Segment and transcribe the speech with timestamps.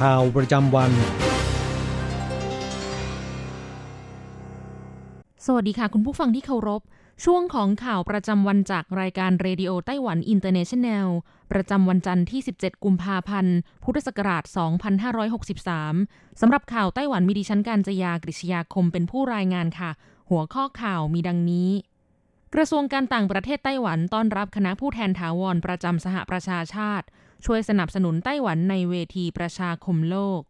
[0.00, 0.90] ข่าวประจำวัน
[5.46, 6.82] สวัสดีค่ะ คุณผู้ฟังที่เคารพ
[7.24, 11.08] ช่วงของข่าวประจำวันจากรายการ Radio Taiwan International
[11.52, 14.44] ประจำวันจันทร์ที่ 17 กุมภาพันธ์ พุทธศักราช
[15.22, 19.90] 2563 สำหรับข่าวไต้หวันมีดิฉันการจยากริชยาคมเป็นผู้รายงานค่ะ
[20.30, 21.70] หัวข้อข่าวมีดังนี้
[22.54, 27.06] กระทรวงการต่างประเทศไต้หวันต้อนรับคณะผู้แทนถาวรประจำสหประชาชาติ
[27.44, 30.40] ช่วยสนับสนุนไต้หวันในเวทีประชาคมโลก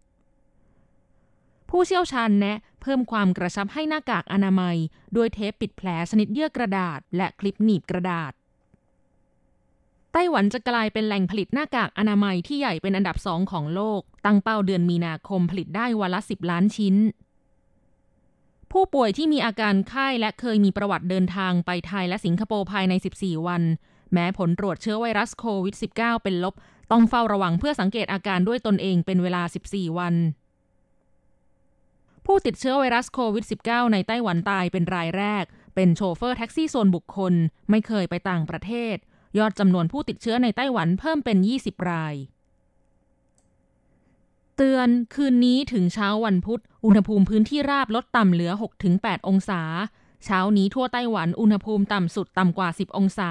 [1.70, 4.76] ผู้เชี่ยวชาญแนะเพิ่มความกระชับให้หน้ากากอนามัย
[5.16, 8.32] ด้วยเทปปิดแผลชนิดเยื่อกระดาษ และคลิปหนีบกระดาษ
[10.12, 16.96] ไต้หวันจะกลายเป็นแหล่งผลิตหน้ากากอนามัยที่ใหญ่เป็นอันดับสองของโลก ตั้งเป้าเดือนมีนาคมผลิตได้วันละ 10 ล้านชิ้น
[18.72, 23.62] ผู้ป่วยที่มีอาการไข้และเคยมีประวัติเดินทางไปไทยและสิงคโปร์ภายใน 14 วัน
[24.12, 26.54] แม้ผลตรวจเชื้อไวรัสโควิด -19 เป็นลบ
[26.90, 30.14] ต้องเฝ้าระวังเพื่อสังเกตอาการด้วยตนเองเป็นเวลา 14 วัน
[32.26, 37.34] ผู้ติดเชื้อไวรัสโควิด -19 ในไต้หวันตายเป็นรายแรก เป็นโชเฟอร์แท็กซี่ส่วนบุคคล
[37.70, 38.96] ไม่เคยไปต่างประเทศ
[39.38, 42.14] ยอดจำนวนผู้ติดเชื้อในไต้หวันเพิ่มเป็น 20 ราย
[44.56, 48.52] เตือนคืนนี้ถึงเช้าวันพุธ อุณหภูมิพื้นที่ราบลดต่ำเหลือ
[48.90, 49.62] 6-8 องศา
[50.24, 53.30] เช้านี้ทั่วไต้หวันอุณหภูมิต่ำสุดต่ำกว่า 10 องศา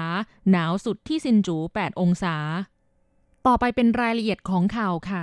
[0.50, 2.36] หนาวสุดที่ซินจู 8 องศา
[3.48, 5.22] ต่อไปเป็นรายละเอียดของข่าวค่ะ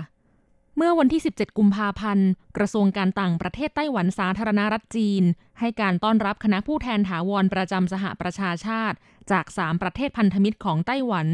[0.78, 5.24] เมื่อวันที่ 17 กุมภาพันธ์ กระทรวงการต่างประเทศไต้หวันสาธารณรัฐจีน
[5.60, 8.98] ให้การต้อนรับคณะผู้แทนถาวรประจำสหประชาชาติ
[9.32, 11.28] จาก 3 ประเทศพันธมิตรของไต้หวัน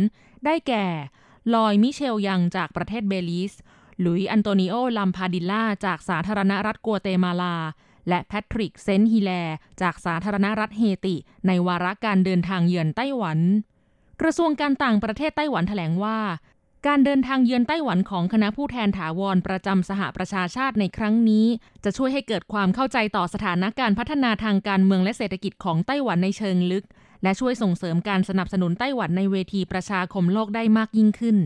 [0.46, 0.86] ได้แก่
[1.54, 3.54] ลอยมิเชลยังจากประเทศเบลีซ
[4.00, 7.56] หลุยอันโตนิโอลัมพาดิล่าจากสาธารณรัฐกัวเตมาลา
[8.10, 9.32] และแพทริกเซนฮิแล
[9.82, 11.16] จากสาธารณรัฐเฮติ
[11.48, 13.40] ในวาระการเดินทางเยือนไต้หวัน
[14.22, 16.20] กระทรวงการต่างประเทศไต้หวันแถลงว่า
[16.88, 21.46] การเดินทางเยือนไต้หวันของคณะผู้แทนถาวรประจำสหประชาชาติในครั้งนี้
[21.84, 26.86] จะช่วยให้เกิดความเข้าใจต่อสถานการณ์การพัฒนาทางการเมืองและเศรษฐกิจของไต้หวันในเชิงลึก
[27.24, 31.38] และช่วยส่งเสริมการสนับสนุนไต้หวันในเวทีประชาคมโลกได้มากยิ่งขึ้น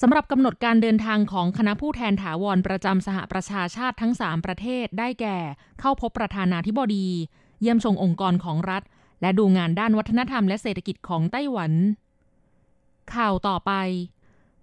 [0.00, 5.38] สำหรับกำหนดการเดินทางของคณะผู้แทนถาวรประจำสหประชาชาติทั้ง 3 ประเทศได้แก่
[5.80, 7.06] เข้าพบประธานาธิบดี
[7.60, 8.82] เยี่ยมชมองค์กรของรัฐ
[9.20, 11.72] และดูงานด้านวัฒนธรรมและเศรษฐกิจของไต้หวัน
[13.14, 13.72] ข่าวต่อไป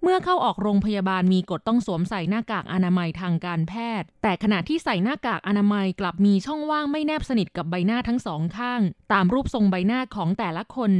[0.03, 8.81] เมื่อเข้าออกโรงพยาบาลมีกฎต้องสวมใส่หน้ากากอนามัยทางการแพทย์ แต่ขณะที่ใส่หน้ากากอนามัยกลับมีช่องว่างไม่แนบสนิทกับใบหน้าทั้งสองข้าง
[9.13, 10.91] ตามรูปทรงใบหน้าของแต่ละคน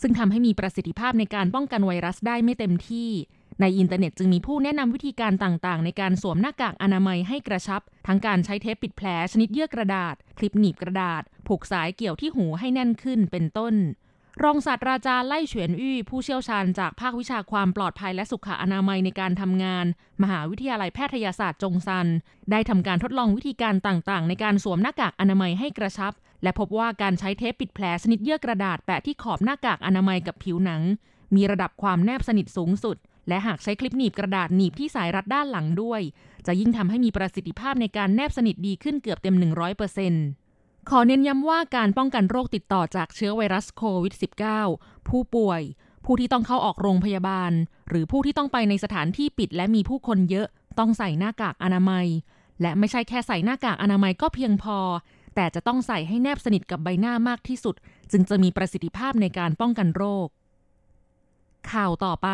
[0.00, 3.10] ซึ่งทำให้มีประสิทธิภาพในการป้องกันไวรัสได้ไม่เต็มที่
[3.60, 13.74] ในอินเทอร์เน็ตจึงมีผู้แนะนำวิธีการต่างๆ ในการสวมหน้ากากอนามัยให้กระชับ ทั้งการใช้เทปปิดแผลชนิดเยื่อกระดาษ คลิปหนีบกระดาษ ผูกสายเกี่ยวที่หูให้แน่นขึ้นเป็นต้น
[14.44, 19.86] รองศาสตราจารย์ไล่เฉวียนอี้ผู้เชี่ยวชาญจากภาควิชาความปลอดภัยและสุขอนามัยในการทำงาน
[20.22, 22.06] มหาวิทยาลัยแพทยศาสตร์จงซัน
[22.50, 30.82] ได้ทำการทดลองวิธีการต่างๆ ในการสวมหน้ากากอนามัยให้กระชับ และพบว่าการใช้เทปปิดแผลชนิดเยื่อกระดาษแปะที่ขอบหน้ากากอนามัยกับผิวหนัง
[31.34, 32.96] มีระดับความแนบสนิทสูงสุด
[33.28, 36.00] และหากใช้คลิปหนีบกระดาษหนีบที่สายรัดด้านหลังด้วย
[36.46, 40.45] จะยิ่งทำให้มีประสิทธิภาพในการแนบสนิทดีขึ้นเกือบเต็ม 100%
[40.90, 44.14] ขอเน้นย้ำว่าการป้องกันโรคติดต่อจากเชื้อไวรัสโควิด
[44.60, 45.60] -19 ผู้ป่วย
[46.04, 47.52] ผู้ที่ต้องเข้าออกโรงพยาบาล
[47.88, 50.46] หรือผู้ที่ต้องไปในสถานที่ปิดและมีผู้คนเยอะ
[50.78, 52.06] ต้องใส่หน้ากากอนามัย
[52.60, 54.78] และไม่ใช่แค่ใส่หน้ากากอนามัยก็เพียงพอ
[55.34, 57.74] แต่จะต้องใส่ให้แนบสนิทกับใบหน้ามากที่สุด
[58.12, 60.28] จึงจะมีประสิทธิภาพในการป้องกันโรค
[61.70, 62.28] ข่าวต่อไป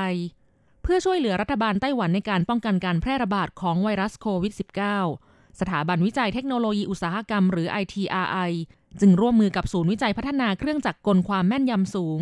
[0.83, 8.51] เพื่อช่วยเหลือรัฐบาลไต้หวันในการป้องกันการแพร่ระบาดของไวรัสโควิด -19 สถาบันวิจัยเทคโนโลยีอุตสาหกรรมหรือ ITRI
[9.01, 12.21] จึงร่วมมือกับศูนย์วิจัยพัฒนาเครื่องจักรกลความแม่นยำสูง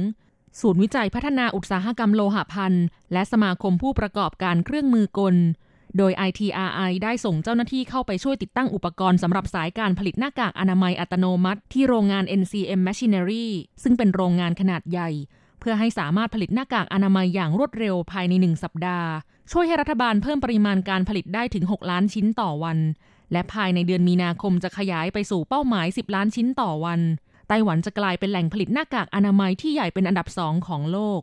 [0.60, 5.36] ศูนย์วิจัยพัฒนาอุตสาหกรรมโลหะพันธ์และสมาคมผู้ประกอบการเครื่องมือกล
[5.96, 13.46] โดย ITRI ได้ส่งเจ้าหน้าที่เข้าไปช่วยติดตั้งอุปกรณ์สำหรับสายการผลิตหน้ากากอนามัยอัตโนมัติ ที่โรงงาน NCM Machinery
[13.82, 15.10] ซึ่งเป็นโรงงานขนาดใหญ่
[15.60, 19.10] เพื่อให้สามารถผลิตหน้ากากอนามัยอย่างรวดเร็วภายในหนึ่งสัปดาห์
[19.52, 22.78] ช่วยให้รัฐบาลเพิ่มปริมาณการผลิตได้ถึง 6 ล้านชิ้นต่อวัน
[23.32, 27.00] และภายในเดือนมีนาคมจะขยายไปสู่เป้าหมาย 10 ล้านชิ้นต่อวัน
[27.48, 31.20] ไต้หวันจะกลายเป็นแหล่งผลิตหน้ากากอนามัยที่ใหญ่เป็นอันดับสองของโลก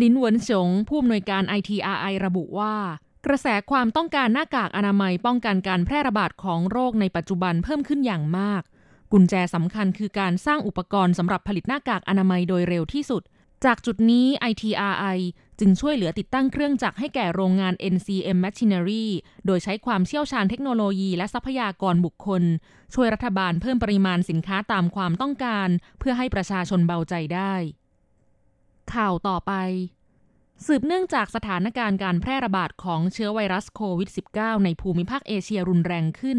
[0.00, 2.74] ลินหวนฉงผู้อำนวยการ ITRI ระบุว่า
[3.26, 8.62] กระแสความต้องการหน้ากากอนามัยป้องกันการแพร่ระบาดของโรคในปัจจุบันเพิ่มขึ้นอย่างมาก
[9.12, 13.22] กุญแจสำคัญคือการสร้างอุปกรณ์สำหรับผลิตหน้ากากอนามัยโดยเร็วที่สุด
[13.64, 15.18] จากจุดนี้ ITRI
[15.60, 19.06] จึงช่วยเหลือติดตั้งเครื่องจักรให้แก่โรงงาน NCM Machinery
[19.46, 22.42] โดยใช้ความเชี่ยวชาญเทคโนโลยีและทรัพยากรบุคคล
[22.94, 25.68] ช่วยรัฐบาลเพิ่มปริมาณสินค้าตามความต้องการ
[25.98, 27.54] เพื่อให้ประชาชนเบาใจได้
[28.94, 29.52] ข่าวต่อไป
[30.66, 36.38] สืบเนื่องจากสถานการณ์การแพร่ระบาดของเชื้อไวรัสโควิด -19 ในภูมิภาคเอเชียรุนแรงขึ้น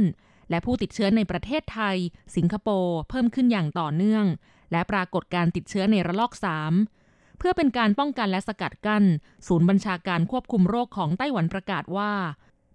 [0.50, 1.98] และผู้ติดเชื้อในประเทศไทย
[2.36, 4.26] สิงคโปร์เพิ่มขึ้นอย่างต่อเนื่อง
[4.72, 6.34] และปรากฏการติดเชื้อในระลอก
[6.72, 6.97] 3
[7.38, 9.04] เพื่อเป็นการป้องกันและสกัดกัน้น
[9.48, 12.12] ศูนย์บัญชาการควบคุมโรคของไต้หวันประกาศว่า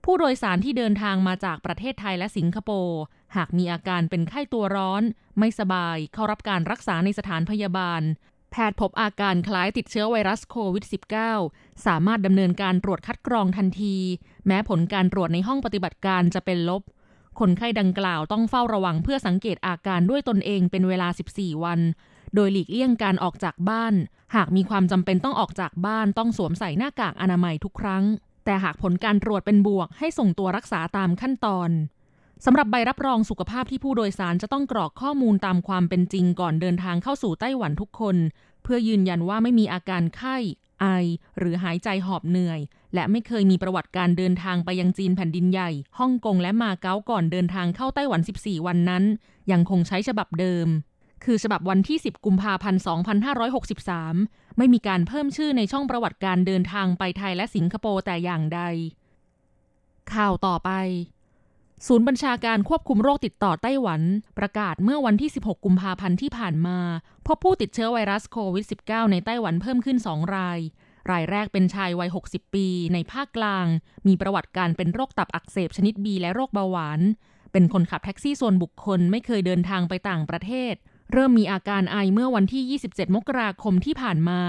[0.04, 3.00] ผู้โดยสารที่เดินทางมาจากประเทศไทยและสิงคโปร์
[3.36, 5.02] หากมีอาการเป็นไข้ตัวร้อน
[5.38, 8.02] ไม่สบาย เข้ารับการรักษาในสถานพยาบาล
[8.50, 10.84] แพทย์พบอาการคล้ายติดเชื้อไวรัสโควิด
[11.34, 13.96] -19 สามารถดำเนินการตรวจคัดกรองทันที
[14.46, 16.82] แม้ผลการตรวจในห้องปฏิบัติการจะเป็นลบ
[17.40, 21.80] คนไข้ดังกล่าวต้องเฝ้าระวังเพื่อสังเกตอาการด้วยตนเองเป็นเวลา 14 วัน
[22.34, 23.94] โดยหลีกเลี่ยงการออกจากบ้าน
[24.34, 28.04] หากมีความจำเป็นต้องออกจากบ้านต้องสวมใส่หน้ากากอนามัยทุกครั้ง
[28.44, 31.70] แต่หากผลการตรวจเป็นบวกให้ส่งตัวรักษาตามขั้นตอน
[32.44, 38.16] สำหรับใบรับรองสุขภาพที่ผู้โดยสารจะต้องกรอกข้อมูลตามความเป็นจริงก่อนเดินทางเข้าสู่ไต้หวันทุกคน
[38.62, 40.36] เพื่อยืนยันว่าไม่มีอาการไข้
[40.80, 40.86] ไอ
[41.38, 42.60] หรือหายใจหอบเหนื่อย
[42.94, 49.04] และไม่เคยมีประวัติการเดินทางไปยังจีนแผ่นดินใหญ่ฮ่องกงและมาเก๊าก่อนเดินทางเข้าไต้หวัน 14 วันนั้น
[49.50, 50.66] ยังคงใช้ฉบับเดิม
[51.24, 52.80] คือฉบับวันที่ 10 กุมภาพันธ์
[53.88, 58.60] 2563 ไม่มีการเพิ่มชื่อในช่องประวัติการเดินทางไปไทยและสิงคโปร์แต่อย่างใด
[60.12, 60.70] ข่าวต่อไป
[61.86, 64.02] ศูนย์บัญชาการควบคุมโรคติดต่อไต้หวัน
[64.38, 66.78] ประกาศเมื่อวันที่ 16 กุมภาพันธ์ที่ผ่านมา
[67.26, 70.58] พบผู้ติดเชื้อไวรัสโควิด -19 ในไต้หวันเพิ่มขึ้น 2 ราย
[71.10, 73.66] รายแรกเป็นชายวัย 60 ปี ในภาคกลาง
[74.06, 77.00] มีประวัติการเป็นโรคตับอักเสบชนิด B และโรคเบาหวาน
[77.52, 80.74] เป็นคนขับแท็กซี่ส่วนบุคคลไม่เคยเดินทางไปต่างประเทศ
[81.12, 84.40] เริ่มมีอาการไอเมื่อวันที่ 27 มกราคมที่ผ่านมา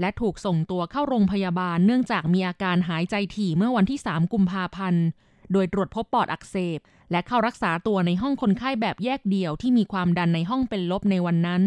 [0.00, 5.04] และถูกส่งตัวเข้าโรงพยาบาลเนื่องจากมีอาการหายใจถี่เมื่อวันที่ 3 กุมภาพันธ์
[5.52, 6.78] โดยตรวจพบปอดอักเสบ
[7.10, 11.62] และเข้ารักษาตัวในห้องคนไข้แบบแยกเดี่ยวที่มีความดันในห้องเป็นลบในวันนั้น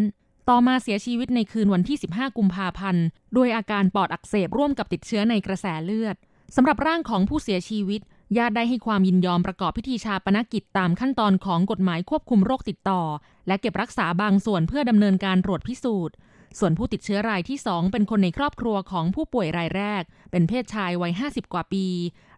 [0.49, 3.03] ต่อมาเสียชีวิตในคืนวันที่ 15 กุมภาพันธ์
[3.37, 6.15] ด้วยอาการปอดอักเสบร่วมกับติดเชื้อในกระแสเลือด
[6.55, 8.01] สำหรับร่างของผู้เสียชีวิต
[8.37, 13.01] ญาติได้ให้ความยินยอมประกอบพิธีชาปนกิจตามขั้นตอนของกฎหมายควบคุมโรคติดต่อ
[13.47, 16.15] และเก็บรักษาบางส่วนเพื่อดำเนินการตรวจพิสูจน์
[16.59, 21.85] ส่วนผู้ติดเชื้อรายที่ 2 เป็นคนในครอบครัวของผู้ป่วยรายแรก เป็นเพศชายวัย 50 กว่าปี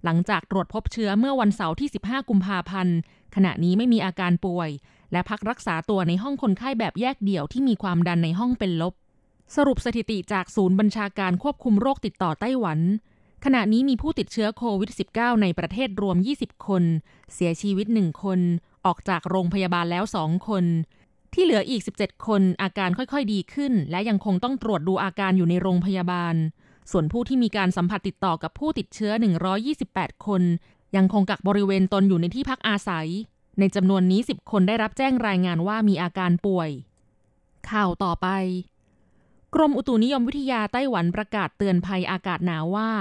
[0.03, 2.97] หลังจากตรวจพบเชื้อเมื่อวันเสาร์ที่ 15 กุมภาพันธ์
[3.35, 4.69] ขณะนี้ไม่มีอาการป่วย
[5.11, 8.93] และพักรักษาตัวในห้องคนไข้แบบแยกเดี่ยวที่มีความดันในห้องเป็นลบ
[9.55, 12.79] สรุปสถิติจากศูนย์บัญชาการควบคุมโรคติดต่อไต้หวัน
[13.43, 16.83] ขณะนี้มีผู้ติดเชื้อโควิด -19 ในประเทศรวม 20 คน
[17.33, 18.39] เสียชีวิต 1 คน
[18.85, 20.65] ออกจากโรงพยาบาลแล้ว 2 คน
[21.33, 26.35] ที่เหลืออีก 17 คนอาการค่อยๆดีขึ้น และยังคงต้องตรวจดูอาการอยู่ในโรงพยาบาล
[26.91, 29.11] ส่วนผู้ที่มีการสัมผัสติดต่อกับผู้ติดเชื้อ
[29.69, 30.41] 128 คน
[30.95, 33.07] ยังคงกักบริเวณตนอยู่ในที่พักอาศัย
[33.59, 36.69] ในจำนวนนี้ 10 คนได้รับแจ้งรายงานว่ามีอาการป่วย
[37.69, 38.27] ข่าวต่อไป
[39.55, 42.91] กรมอุตุนิยมวิทยาไต้หวันประกาศเตือนภัยอากาศหนาวว่า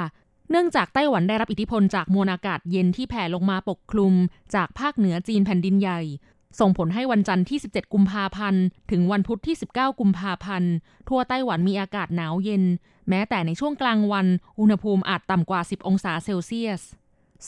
[0.55, 4.15] เนื่องจากไต้หวันได้รับอิทธิพลจากมวลอากาศเย็นที่แผ่ลงมาปกคลุม
[4.55, 6.01] จากภาคเหนือจีนแผ่นดินใหญ่
[6.61, 10.73] ส่งผลให้วันจันทร์ที่ 17 กุมภาพันธ์ ถึงวันพุธที่ 19 กุมภาพันธ์
[11.09, 12.65] ทั่วไต้หวันมีอากาศหนาวเย็น
[13.09, 14.27] แม้แต่ในช่วงกลางวัน
[14.61, 16.83] อุณหภูมิอาจต่ำกว่า 10 องศาเซลเซียส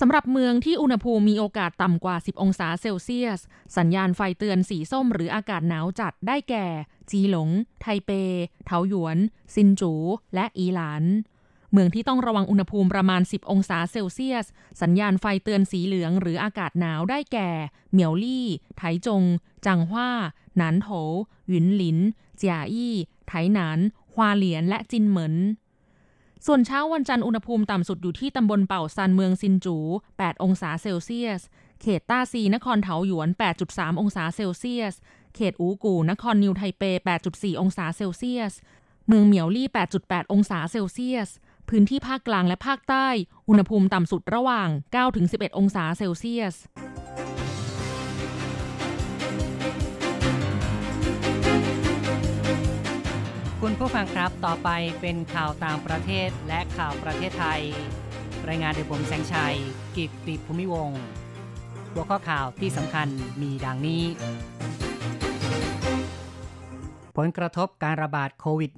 [0.01, 3.41] สำหรับเมืองที่อุณหภูมิมีโอกาสต่ำกว่า 10 องศาเซลเซียส
[3.77, 6.67] สัญญาณไฟเตือนสีส้มหรืออากาศหนาวจัดได้แก่
[7.11, 7.49] จีหลง
[7.81, 8.11] ไทเป
[8.67, 9.19] เถาหยวน
[9.55, 9.93] ซินจู
[10.35, 11.05] และอีหลาน
[11.75, 14.47] เมืองที่ต้องระวังอุณหภูมิประมาณ 10 องศาเซลเซียส
[14.83, 17.51] สัญญาณไฟเตือนสีเหลืองหรืออากาศหนาวได้แก่
[17.93, 19.23] เหมียวลี่ ไถจง
[19.67, 20.11] จังหว้า
[20.57, 20.89] หนานโถ
[21.49, 21.99] หยุนหลิน
[22.37, 22.95] เจียอี้
[23.29, 23.79] ไถหนาน
[24.13, 25.35] ฮวาเหลียน และจินเหมิน
[26.47, 29.77] ส่วนเช้าวันจันทร์อุณหภูมิต่ำสุดอยู่ที่ตำบลเป่าซันเมืองซินจู
[30.11, 31.41] 8 องศาเซลเซียส
[31.81, 33.29] เขตต้าซีนครเถาหยวน
[33.65, 34.95] 8.3 องศาเซลเซียส
[35.35, 36.83] เขตอู๋กู่นครนิวไทเป
[37.23, 38.53] 8.4 องศาเซลเซียส
[39.09, 39.69] เมืองเหมียวลี่
[40.01, 41.29] 8.8 องศาเซลเซียส
[41.69, 43.09] พื้นที่ภาคกลางและภาคใต้
[43.49, 44.69] อุณหภูมิต่ำสุดระหว่าง
[45.13, 46.55] 9-11 องศาเซลเซียส
[53.61, 54.69] คุณผู้ฟังครับ ต่อไป
[55.01, 57.63] เป็นข่าวต่างประเทศและข่าวประเทศไทย
[58.49, 59.57] รายงานโดยผมแสงชัย
[59.97, 61.01] กิตติภูมิวงศ์
[61.93, 63.09] หัวข้อข่าวที่สำคัญ
[63.43, 64.05] มีดังนี้
[67.17, 68.73] ผลกระทบการระบาดโควิด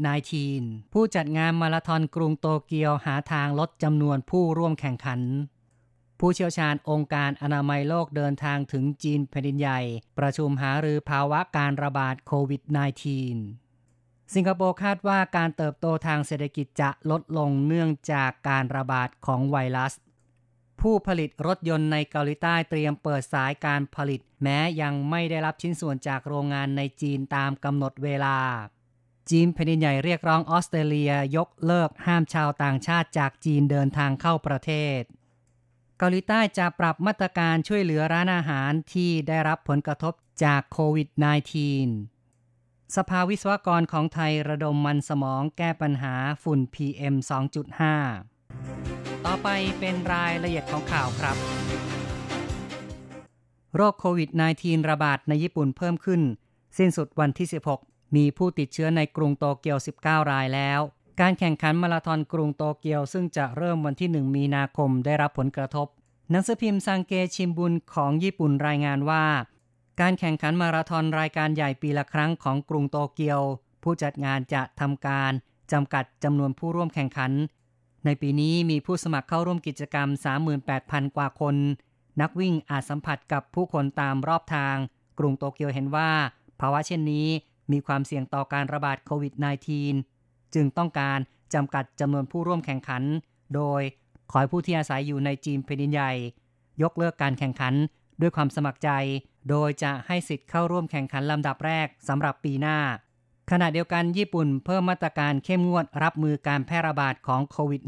[0.44, 5.20] -19 ผู้จัดงานมาราธอนกรุงโตเกียวหาทางลดจำนวนผู้ร่วมแข่งขัน
[6.20, 9.80] ผู้เชี่ยวชาญองค์การอนามัยโลกเดินทางถึงจีนแผ่นดินใหญ่
[10.18, 12.62] ประชุมหารือภาวะการระบาดโควิด
[13.48, 19.92] -19 สิงคโปร์คาดว่าการเติบโตทางเศรษฐกิจจะลดลงเนื่องจากการระบาดของไวรัส
[20.90, 28.38] ผู้ผลิตรถยนต์ในเกาหลีใต้เตรียมเปิดสายการผลิต แม้ยังไม่ได้รับชิ้นส่วนจากโรงงานในจีนตามกำหนดเวลา
[29.30, 35.02] จีนแผ่นดินใหญ่เรียกร้องออสเตรเลียยกเลิกห้ามชาวต่างชาติจากจีนเดินทางเข้าประเทศ
[35.98, 40.14] เกาหลีใต้จะปรับมาตรการช่วยเหลือร้านอาหารที่ได้รับผลกระทบ
[40.44, 41.08] จากโควิด
[42.02, 48.35] -19 สภาวิศวกรของไทยระดมมันสมองแก้ปัญหาฝุ่น PM 2.5
[49.26, 49.48] ต่อไป
[49.78, 51.36] เป็นรายละเอียดของข่าวครับ
[53.74, 56.22] โรคโควิด -19 ระบาดในญี่ปุ่นเพิ่มขึ้น
[56.78, 57.48] สิ้นสุดวันที่
[57.80, 60.80] 16 มีผู้ติดเชื้อในกรุงโตเกียว 19 รายแล้ว
[61.20, 65.86] การแข่งขันมาราธอนกรุงโตเกียว ซึ่งจะเริ่มวันที่ 1 มีนาคมได้รับผลกระทบ
[66.30, 69.24] หนังสือพิมพ์ซังเกชิมบุนของญี่ปุ่นรายงานว่า
[70.00, 73.40] การแข่งขันมาราธอนรายการใหญ่ปีละครั้งของกรุงโตเกียว
[73.82, 75.32] ผู้จัดงานจะทำการ
[75.72, 77.32] จำกัดจำนวนผู้ร่วมแข่งขัน
[78.06, 80.08] ในปีนี้มีผู้สมัครเข้าร่วมกิจกรรม
[80.62, 81.56] 38,000 กว่าคน
[82.20, 84.76] นักวิ่งอาจสัมผัสกับผู้คนตามรอบทาง
[85.18, 86.10] กรุงโตเกียวเห็นว่า
[86.60, 87.26] ภาวะเช่นนี้
[87.72, 89.34] มีความเสี่ยงต่อการระบาดโควิด
[89.94, 91.18] -19 จึงต้องการ
[91.54, 93.02] จำกัดจำนวนผู้ร่วมแข่งขัน
[93.54, 93.82] โดย
[94.30, 96.12] ขอให้ผู้ที่อาศัยอยู่ในจีนแผ่นดินใหญ่
[96.82, 97.74] ยกเลิกการแข่งขัน
[98.20, 98.90] ด้วยความสมัครใจ
[99.50, 102.78] โดยจะให้สิทธิ์เข้าร่วมแข่งขันลำดับแรกสำหรับปีหน้า
[103.50, 107.82] ขณะเดียวกันญี่ปุ่นเพิ่มมาตรการเข้มงวดรับมือการแพร่ระบาดของโควิด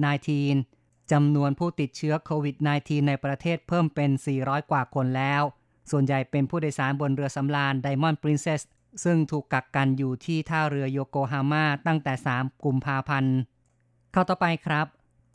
[0.53, 4.11] -19 จำนวนผู้ติดเชื้อโควิด -19 ในประเทศเพิ่มเป็น
[4.41, 5.43] 400 กว่าคนแล้ว
[5.91, 8.63] ส่วนใหญ่เป็นผู้โดยสารบนเรือสำราญไดมอนด์ปรินเซส
[9.05, 13.35] ซึ่งถูกกักกันอยู่ที่ท่าเรือโยโกฮาม่าตั้งแต่ 3 กุมภาพันธ์
[14.13, 14.87] เข้าต่อไปครับ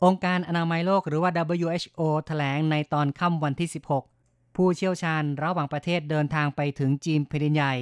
[0.04, 3.68] องค์การอนามัยโลกหรือว่า WHO แถลงในตอนค่ำวันที่
[4.12, 7.74] 16 ผู้เชี่ยวชาญระหว่างประเทศเดินทางไปถึงจีนแผ่นดินใหญ่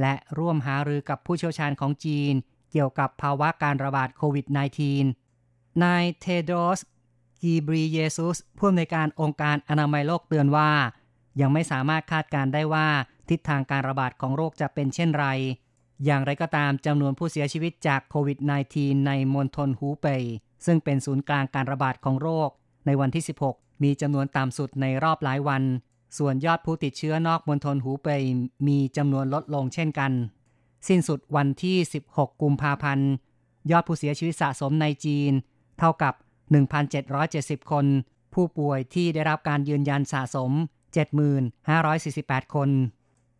[0.00, 2.32] และร่วมหารือกับผู้เชี่ยวชาญของจีน
[2.70, 4.46] เกี่ยวกับภาวะการระบาดโควิด
[5.14, 6.80] -19 นายเทโดส
[7.42, 10.70] กีบรีเยซุสผู้อำนวยการองค์การอนามัยโลกเตือนว่า
[11.40, 12.88] ยังไม่สามารถคาดการได้ว่า
[13.28, 15.26] ทิศทางการระบาดของโรคจะเป็นเช่นไร
[16.04, 18.38] อย่างไรก็ตามจำนวนผู้เสียชีวิตจากโควิด
[18.72, 20.22] -19 ในมณฑลหูเป่ย
[20.66, 22.50] ซึ่งเป็นศูนย์กลางการระบาดของโรค
[22.86, 25.62] ในวันที่ 16 มีจำนวนต่ำสุดในรอบหลายวัน
[26.18, 28.22] ส่วนยอดผู้ติดเชื้อนอกมณฑลหูเป่ย
[28.66, 30.12] มีจำนวนลดลงเช่นกัน
[30.88, 31.76] สิ้นสุดวันที่
[32.10, 33.10] 16 กุมภาพันธ์
[33.70, 35.32] ยอดผู้เสียชีวิตสะสมในจีน
[35.78, 36.14] เท่ากับ
[36.92, 37.86] 1,770 คน
[38.34, 40.50] ผู้ป่วยที่ได้รับการยืนยันสะสม
[41.32, 42.70] 75,48 คน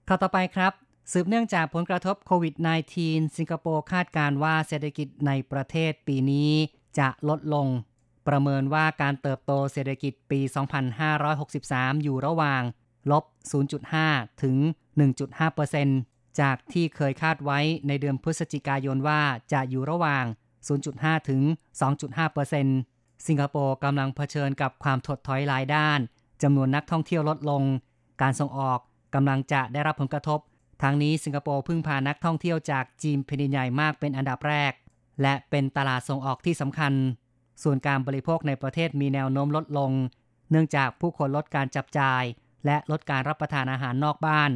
[0.09, 0.73] ข่าวต่อไปครับ
[1.13, 2.55] สืบเนื่องจากผลกระทบโควิด
[2.97, 6.51] -19 สิงคโปร์คาดการว่าเศรษฐกิจในประเทศปีนี้
[6.99, 7.67] จะลดลง
[8.31, 10.41] ประเมินว่าการเติบโตเศรษฐกิจปี
[11.23, 12.63] 2563 อยู่ระหว่าง
[13.11, 13.25] ลบ
[13.83, 14.57] 0.5 ถึง
[15.69, 19.21] 1.5%จากที่เคยคาดไว้ในเดือนพฤศจิกายนว่า
[19.53, 20.25] จะอยู่ระหว่าง
[20.77, 21.43] 0.5 ถึง
[22.55, 25.99] 2.5%สิงคโปร์กำลังเผชิญกับความถดถอยหลายด้าน
[26.43, 27.63] จำนวนนักท่องเที่ยวลดลง
[28.23, 28.79] การส่งออก
[29.15, 30.41] กำลังจะได้รับผลกระทบ
[30.83, 34.73] ทางนี้สิงคโปร์พึ่งพานักท่องเที่ยวจากจีนแผ่นดินใหญ่มากเป็นอันดับแรก
[35.23, 36.93] และเป็นตลาดส่งออกที่สำคัญ
[37.63, 39.93] ส่วนการบริโภคในประเทศมีแนวโน้มลดลง
[40.51, 42.23] เนื่องจากผู้คนลดการจับจ่าย
[42.67, 44.51] และลดการรับประทานอาหารนอกบ้าน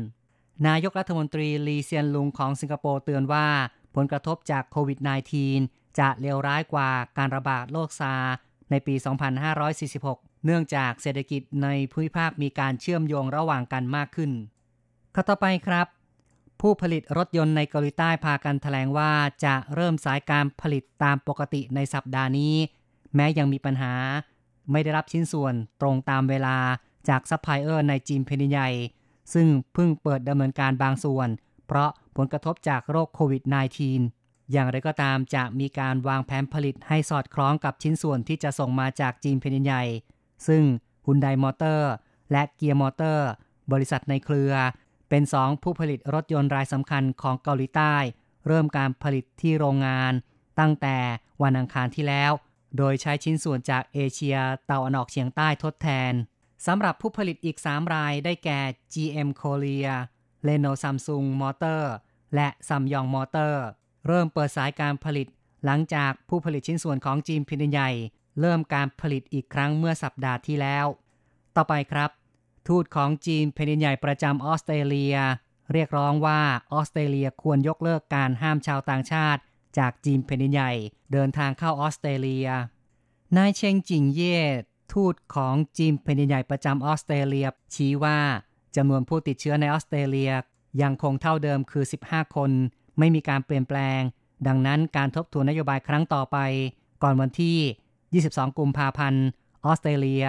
[0.67, 3.47] นายกรัฐมนตรีลีเซียนลุงของสิงคโปร์เตือนว่า
[3.95, 4.99] ผลกระทบจากโควิด
[5.49, 8.15] -19 จะเลวร้ายกว่าการระบาดโรคซา
[8.71, 8.95] ในปี
[9.51, 14.31] 2546 เนื่องจากเศรษฐกิจในภูมิภาคมีการเชื่อมโยงระหว่างกันมากขึ้น
[15.15, 15.87] ข่าวต่อไปครับ
[16.61, 19.13] ผู้ผลิตรถยนต์ในเกาหลีใต้พากันแถลงว่า
[19.45, 22.55] จะเริ่มสายการผลิตตามปกติในสัปดาห์นี้
[23.15, 23.95] แม้ยังมีปัญหา
[24.73, 26.57] ไม่ได้รับชิ้นส่วนตรงตามเวลา
[27.09, 28.71] จากซัพพลายเออร์ในจีนแผ่นดินใหญ่
[29.35, 31.29] ซึ่งเพิ่งเปิดดำเนินการบางส่วน
[31.67, 33.43] เพราะผลกระทบจากโรคโควิด
[33.97, 39.85] -19 อย่างไรก็ตามจะมีการวางแผนผลิตให้สอดคล้องกับชิ้นส่วนที่จะส่งมาจากจีนแผ่นดินใหญ่
[40.47, 40.63] ซึ่ง
[41.07, 41.91] ฮุนไดมอเตอร์
[42.33, 43.29] และเกียร์มอเตอร์
[43.73, 44.53] บริษัทในเครือ
[45.09, 47.95] เป็นสองผู้ผลิตรถยนต์รายสำคัญของเกาหลีใต้
[48.47, 50.13] เริ่มการผลิตที่โรงงาน
[50.61, 50.97] ตั้งแต่
[51.43, 52.33] วันอังคารที่แล้ว
[52.77, 54.37] โดยใช้ชิ้นส่วนจากเอเชีย
[54.71, 56.13] ตะวันออกเฉียงใต้ทดแทน
[56.67, 58.61] สำหรับผู้ผลิตอีก 3 รายได้แก่
[58.93, 59.89] GM Korea
[60.47, 61.83] Leno Samsung Motor
[62.35, 63.55] และ Samyong Motor
[64.07, 65.27] เริ่มเปิดสายการผลิต
[65.65, 67.91] หลังจากผู้ผลิตชิ้นส่วนของจีนพินใหญ่
[68.41, 70.87] เริ่มการผลิตอีกครั้งเมื่อสัปดาห์ที่แล้ว
[71.57, 72.11] ต่อไปครับ
[72.69, 75.17] ทูตของจีนแผ่นดินใหญ่ประจำออสเตรเลีย
[75.73, 76.41] เรียกร้องว่า
[76.73, 79.41] ออสเตรเลียควรยกเลิกการห้ามชาวต่างชาติ
[79.79, 80.73] จากจีนแผ่นดินใหญ่
[81.13, 82.49] เดินทางเข้าออสเตรเลีย
[83.37, 84.39] นายเชงจิงเย่
[84.93, 88.19] ทูตของจีนแผ่นดินใหญ่ประจำออสเตรเลีย ชี้ว่า
[88.77, 90.33] จำนวนผู้ติดเชื้อในออสเตรเลีย
[90.83, 92.51] ยังคงเท่าเดิมคือ 15 คน
[92.99, 94.01] ไม่มีการเปลี่ยนแปลง
[94.47, 96.39] ดังนั้นการทบทวนนโยบายครั้งต่อไป
[97.03, 99.25] ก่อนวันที่ 22 กุมภาพันธ์
[99.65, 100.27] ออสเตรเลีย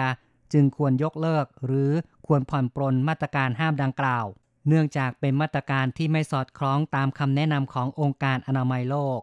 [0.52, 1.90] จึงควรยกเลิกหรือ
[2.26, 4.26] ควรผ่อนปรนมาตรการห้ามดังกล่าว
[4.68, 9.20] เนื่องจากเป็นมาตรการที่ไม่สอดคล้องตามคำแนะนำขององค์การอนามัยโลก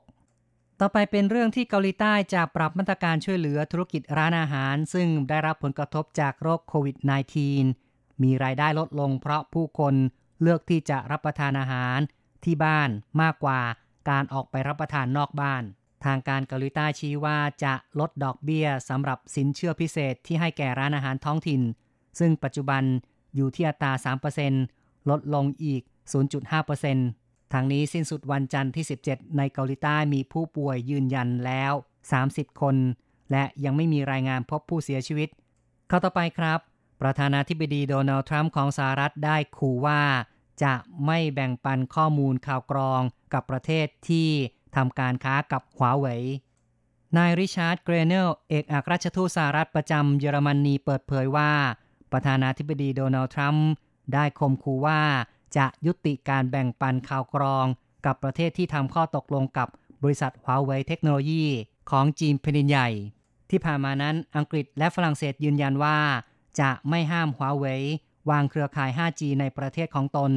[0.79, 6.97] ต่อไปเป็นเรื่องที่เกาหลีใต้จะปรับมาตรการช่วยเหลือธุรกิจร้านอาหาร ซึ่งได้รับผลกระทบจากโรคโควิด
[7.59, 9.95] -19 มีรายได้ลดลงเพราะผู้คน
[10.41, 11.97] เลือกที่จะรับประทานอาหาร
[12.43, 12.89] ที่บ้าน
[13.21, 13.61] มากกว่า
[14.09, 15.63] การออกไปรับประทานนอกบ้าน
[16.05, 21.61] ทางการเกาหลีใต้ชี้ว่าจะลดดอกเบี้ยสำหรับสินเชื่อพิเศษที่ให้แก่ร้านอาหารท้องถิ่น
[22.19, 22.83] ซึ่งปัจจุบัน
[23.35, 23.91] อยู่ที่อัตรา
[24.51, 27.22] 3%ลดลงอีก 0.5%
[27.53, 31.73] ทางนี้สิ้นสุดวันจันทร์ที่ 17 ในเกาหลีใต้มีผู้ป่วยยืนยันแล้ว
[32.17, 32.75] 30 คน
[33.31, 35.29] และยังไม่มีรายงานพบผู้เสียชีวิต
[35.87, 36.59] ข่าวต่อไปครับ
[37.01, 40.01] ประธานาธิบดีโดนัลด์ทรัมป์ของสหรัฐได้ขู่ว่า
[40.63, 40.73] จะ
[41.05, 43.01] ไม่แบ่งปันข้อมูลข่าวกรอง
[43.33, 44.29] กับประเทศที่
[44.75, 46.23] ทำการค้ากับหัวเว่ย
[47.17, 51.51] นายริชาร์ดเกรเนลเอกอัครราชทูตสหรัฐประจำเยอรมนีเปิดเผยว่า
[52.11, 53.67] ประธานาธิบดีโดนัลด์ทรัมป์
[54.13, 55.01] ได้ข่มขู่ว่า
[55.57, 57.65] จะยุติการแบ่งปันข่าวกรอง
[58.05, 59.67] กับประเทศที่ทำข้อตกลงกับ
[60.03, 61.45] บริษัทฮวาเว่ยเทคโนโลยี
[61.91, 62.89] ของจีนแผ่นใหญ่
[63.49, 65.97] ที่ผ่านมานั้นอังกฤษและฝรั่งเศสยืนยันว่า
[66.59, 67.81] จะไม่ห้ามฮวาเว่ย
[68.29, 70.31] วางเครือข่าย 5G ในประเทศของตน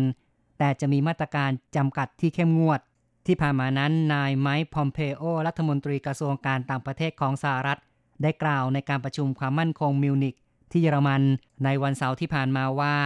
[0.58, 2.80] แต่จะมีมาตรการจำกัดที่เข้มงวด
[3.26, 7.78] ที่ผ่านมานั้นนายไมค์พอมเพโอ รัฐมนตรีกระทรวงการต่างประเทศของสหรัฐ
[8.22, 10.34] ได้กล่าวในการประชุมความมั่นคงมิวนิก
[10.70, 11.22] ที่เยอรมัน
[11.64, 12.96] ในวันเสาร์ที่ผ่านมาว่า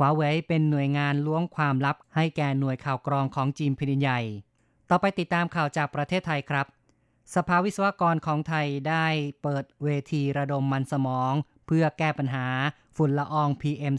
[0.00, 4.20] วาเว่ยเป็นหน่วยงานล้วงความลับให้แก่หน่วยข่าวกรองของจีนแผ่นดินใหญ่
[4.90, 6.66] ต่อไปติดตามข่าวจากประเทศไทยครับ
[7.34, 9.06] สภาวิศวกรของไทยได้
[9.42, 11.32] เปิดเวทีระดมมันสมอง
[11.66, 12.46] เพื่อแก้ปัญหา
[12.96, 13.94] ฝุ่นละออง PM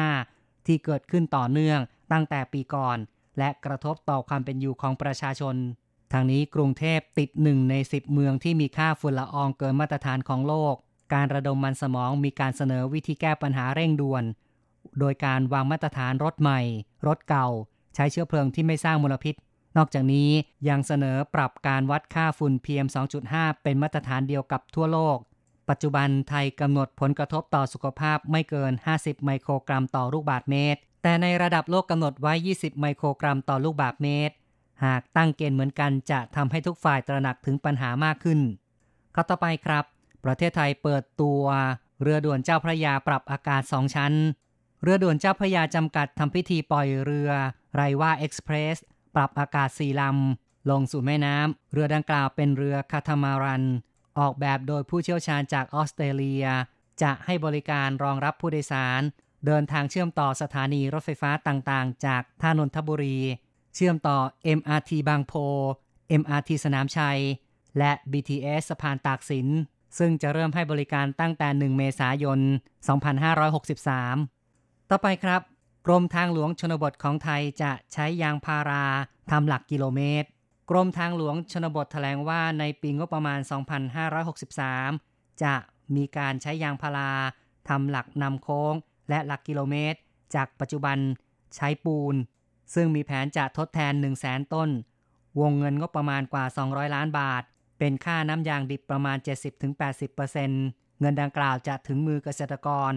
[0.00, 1.80] 2.5 ที่เกิดขึ้นต่อเนื่อง
[2.12, 2.98] ตั้งแต่ปีก่อน
[3.38, 5.56] และกระทบต่อความเป็นอยู่ของประชาชน
[6.12, 10.74] ทางนี้กรุงเทพติดหนึ่งใน 10 เมืองที่มีค่าฝุ่นละอองเกินมาตรฐานของโลก
[11.14, 14.24] การระดมมันสมองมีการเสนอวิธีแก้ปัญหาเร่งด่วน
[14.98, 16.60] โดยการวางมาตรฐานรถใหม่
[17.06, 17.48] รถเก่า
[17.94, 19.34] ใช้เชื้อเพลิงที่ไม่สร้างมลพิษ
[19.76, 20.30] นอกจากนี้
[20.68, 22.88] ยังเสนอปรับการวัดค่าฝุ่น PM
[23.24, 25.18] 2.5 เป็นมาตรฐานเดียวกับทั่วโลก
[25.68, 34.34] ปัจจุบันไทยกำหนดผลกระทบต่อสุขภาพไม่เกิน 50 ไมโครกรัมต่อลูกบาศก์เมตร แต่ในระดับโลกกำหนดไว้ 20 ไมโครกรัมต่อลูกบาศก์เมตร
[34.84, 38.40] หากตั้งเกณฑ์เหมือนกันจะทำให้ทุกฝ่ายตระหนักถึงปัญหามากขึ้น
[39.14, 39.84] ข้อต่อไปครับ
[40.24, 41.42] ประเทศไทยเปิดตัว
[42.02, 44.12] เรือด่วนเจ้าพระยาปรับอากาศสองชั้น
[44.82, 47.30] เรือด่วนเจ้าพระยาจำกัดทำพิธีปล่อยเรือ
[47.74, 48.76] ไรว่าเอ็กซ์เพรส
[49.14, 53.64] ปรับอากาศสี่ลำ ลงสู่แม่น้ำ เรือดังกล่าวเป็นเรือคาทามารัน
[54.18, 56.44] ออกแบบโดยผู้เชี่ยวชาญจากออสเตรเลีย
[57.02, 59.00] จะให้บริการรองรับผู้โดยสาร
[59.46, 63.18] เดินทางเชื่อมต่อสถานีรถไฟฟ้าต่างๆ จากท่านนทบุรี
[63.74, 64.18] เชื่อมต่อ
[64.58, 65.32] MRT บางโพ
[66.20, 67.20] MRT สนามชัย
[67.78, 69.48] และ BTS สะพานตากสิน
[69.98, 72.40] ซึ่งจะเริ่มให้บริการตั้งแต่ 1 เมษายน
[73.20, 74.39] 2563
[74.92, 75.42] ต่อไปครับ
[75.86, 78.84] กรมทางหลวงชนบทของไทยจะใช้ยางพารา
[79.30, 80.28] ทำหลักกิโลเมตร
[80.70, 83.40] กรมทางหลวงชนบทแถลงว่าในปีงบประมาณ
[84.20, 85.54] 2563 จะ
[85.96, 87.12] มีการใช้ยางพารา
[87.68, 88.74] ทำหลักนำโค้ง
[89.08, 89.98] และหลักกิโลเมตร
[90.34, 90.98] จากปัจจุบัน
[91.56, 92.14] ใช้ปูน
[92.74, 94.70] ซึ่งมีแผนจะทดแทน 1 0 0 0 0แสนต้น
[95.40, 97.42] วงเงินงบประมาณกว่า 200 ล้านบาท
[97.78, 99.16] เป็นค่าน้ำยางดิบประมาณ
[99.88, 102.94] 70-80%เงินดังกล่าวจะถึงมือเกษตรกร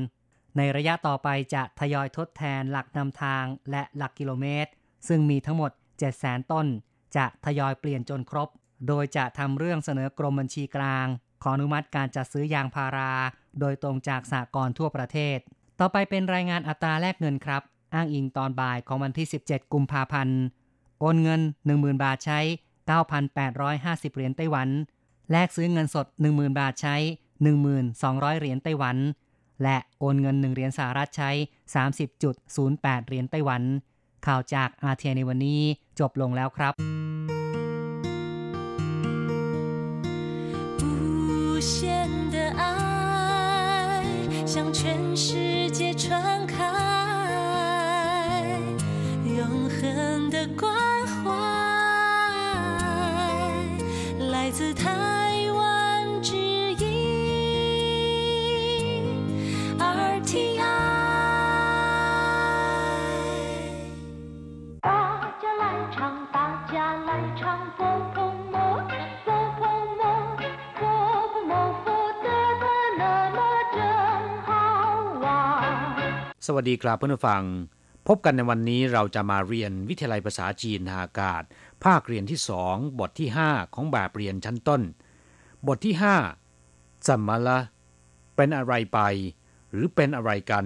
[0.58, 4.72] ในระยะต่อไปจะทยอยทดแทนหลักนำทางและหลักกิโลเมตร
[5.08, 5.72] ซึ่งมีทั้งหมด
[6.12, 6.68] 700,000 ต้น
[7.16, 8.50] จะทยอยเปลี่ยนจนครบ
[8.88, 11.08] โดยจะทำเรื่องเสนอกรมบัญชีกลาง
[11.44, 13.14] ขออนุมัติการจัดซื้อยางพารา
[13.60, 15.38] โดยตรงจากสากลทั่วประเทศ
[15.80, 17.62] ต่อไปเป็นรายงานอัตราแลกเงินครับ
[17.94, 20.40] อ้างอิงตอนบ่ายของวันที่ 17 กุมภาพันธ์
[21.00, 22.40] โอนเงิน 10,000 บาทใช้
[23.08, 24.70] 9,850 เหรียญไต้หวัน
[25.32, 26.96] แลกซื้อเงินสด 10,000 บาทใช้
[27.68, 28.98] 1,200 เหรียญไต้หวัน
[29.64, 31.32] และโอนเงิน 1 เหรียญสหรัฐใช้
[32.16, 33.62] 30.08 เหรียญไต้หวัน
[34.26, 35.62] ข่าวจากอาเทียในวันนี้
[36.00, 36.74] จบลงแล้วครับ
[44.54, 46.58] 向全世界传开，
[49.36, 50.33] 永恒。
[76.48, 77.44] สวัสดีครับเพื่อนผู้ฟัง
[78.08, 81.44] พบกันในวันนี้เราจะมาเรียนวิทยาลัยภาษาจีนทางอากาศ
[81.84, 84.82] ภาคเรียนที่สองบทที่5ของแบบเรียนชั้นต้น
[85.68, 85.96] บทที่
[86.50, 87.60] 5จัมมาละ
[88.36, 89.00] เป็นอะไรไป
[89.72, 90.66] หรือเป็นอะไรกัน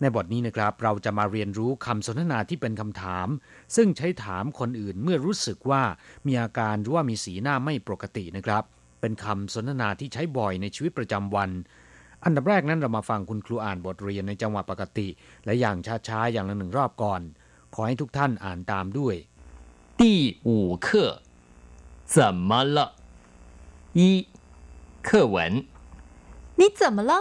[0.00, 3.28] ในบทนี้นะครับ เราจะมาเรียนรู้คำสนทนาที่เป็นคำถาม
[3.76, 5.82] ซึ่งใช้ถามคนอื่นเมื่อรู้สึกว่า
[6.26, 8.64] มีอาการหรือว่ามีสีหน้าไม่ปกตินะครับ
[9.00, 11.50] เป็นคำสนทนาที่ใช้บ่อยในชีวิตประจำวัน
[12.25, 15.07] อันดับแรกนั้นเรามาฟังคุณครูอ่านบทเรียนในจังหวะปกติ
[15.45, 17.21] และอย่างช้าๆ อย่างละหนึ่งรอบก่อน
[17.73, 19.15] ขอให้ทุกท่านอ่านตามด้วย
[19.99, 20.03] 第
[20.47, 20.49] 五
[20.85, 20.87] 课，
[22.13, 22.17] 怎
[22.49, 22.77] 么了？
[23.93, 23.99] 一，
[25.07, 25.37] 课文：
[26.55, 27.13] 你怎么了？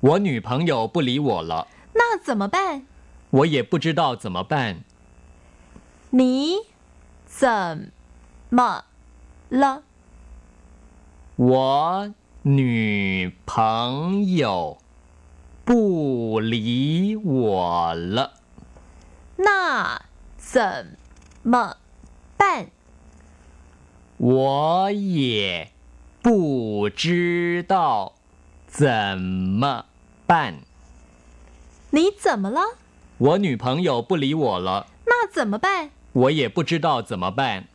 [0.00, 2.84] 我女朋友不理我了，那怎么办？
[3.30, 4.82] 我也不知道怎么办。
[6.10, 6.66] 你
[7.26, 7.90] 怎
[8.50, 8.84] 么
[9.50, 9.82] 了？
[11.36, 12.14] 我
[12.47, 14.77] 女朋友
[15.63, 18.33] 不理我了。
[19.37, 20.03] 那
[20.37, 20.95] 怎
[21.41, 21.77] 么
[22.37, 22.67] 办？
[24.17, 25.71] 我也
[26.21, 28.13] 不知道
[28.67, 29.87] 怎么
[30.27, 30.59] 办。
[31.89, 32.61] 你怎么了？
[33.17, 34.85] 我女朋友不理我了。
[35.07, 35.89] 那怎么办？
[36.13, 37.69] 我也不知道怎么办。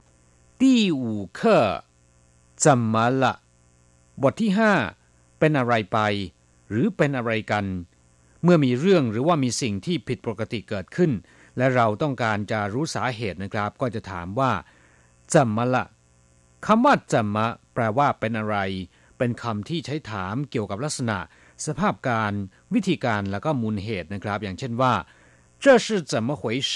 [0.57, 1.83] 第五课
[2.55, 3.41] 怎么了？
[4.24, 4.74] บทที่ห้า
[5.40, 6.00] เป็นอะไรไป
[6.70, 7.66] หรือเป็นอะไรกัน
[8.44, 11.12] เมื่อมีเรื่องหรือว่ามีสิ่งที่ผิดปกติเกิดขึ้น
[11.58, 14.52] และเราต้องการจะรู้สาเหตุนะครับ ก็จะถามว่า
[15.34, 15.86] จัมมาละ
[16.66, 18.58] คำว่าจัมมะแปลว่าเป็นอะไร
[19.18, 21.18] เป็นคำที่ใช้ถามเกี่ยวกับลักษณะ
[21.66, 22.34] สภาพการ
[22.74, 24.94] วิธีการแล้วก็มูลเหตุนะครับ อย่างเช่นว่า
[25.64, 26.74] 这是怎么回事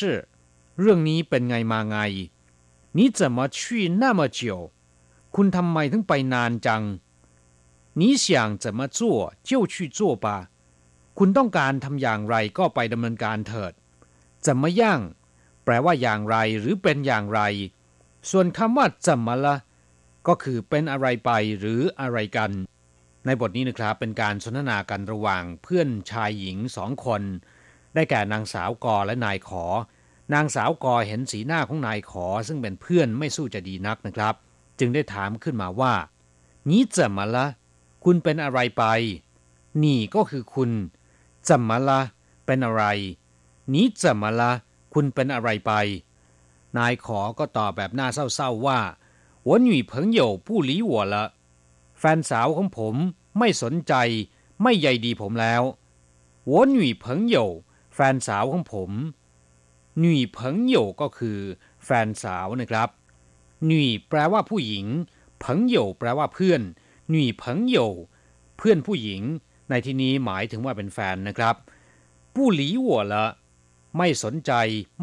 [0.80, 1.98] เรื่องนี้เป็นไงมาไง
[2.98, 3.60] 你怎么去
[4.02, 4.42] 那么久
[5.36, 6.84] คุณทำไมถึงไปนานจัง
[8.00, 8.26] 你想
[8.64, 9.00] 怎么做
[9.48, 10.28] 就去做吧
[11.18, 13.74] คุณต้องการทำอย่างไรก็ไปดำเนินการเถิด
[14.46, 14.82] 怎么样
[15.64, 17.42] แปลว่าอย่างไรหรือเป็นอย่างไร
[18.30, 19.46] ส่วนคำว่า怎么了
[20.28, 22.52] ก็คือเป็นอะไรไปหรืออะไรกัน
[23.26, 27.22] ในบทนี้นะครับเป็นการสนทนากันระหว่างเพื่อนชายหญิงสองคน
[27.96, 29.66] ได้แก่นางสาวกอและนายขอ
[30.34, 34.36] นางสาวกอเห็นสีหน้าของนายขอ ซึ่งเป็นเพื่อนไม่สู้จะดีนักนะครับ
[34.80, 35.94] จึงได้ถามขึ้นมาว่า
[36.70, 37.46] นี่จะมาละ
[38.04, 38.84] คุณเป็นอะไรไป
[39.84, 40.72] นี่ก็คือคุณ
[41.48, 42.02] จะมาละ
[42.46, 42.84] เป็นอะไร
[43.74, 44.52] นี่จะมาละ
[44.94, 45.72] คุณเป็นอะไรไป
[46.78, 48.80] นายขอก็ตอบแบบหน้าเศร้าๆว่า
[49.48, 51.16] 我女朋友不理我了
[52.00, 52.96] แฟนสาวของผม
[53.38, 53.94] ไม่สนใจ
[54.64, 55.62] ไม่ใยดีผมแล้ว
[56.52, 57.36] 我女朋友
[57.96, 58.92] แฟนสาวของผม
[60.00, 61.40] หนุ่ยเพิงโยก็คือ
[61.86, 62.90] แฟนสาวนะครับ
[63.66, 64.86] หนุ่ยแปลว่าผู้หญิง
[65.40, 66.62] เพิงโยแปลว่าเพื่อน
[67.10, 67.78] หนุ่ยเพิงโย
[68.58, 69.22] เพื่อนผู้หญิง
[69.70, 71.56] ในที่นี้หมายถึงว่าเป็นแฟนนะครับ
[72.36, 73.26] ผู้หลีหัวละ
[73.98, 74.52] ไม่สนใจ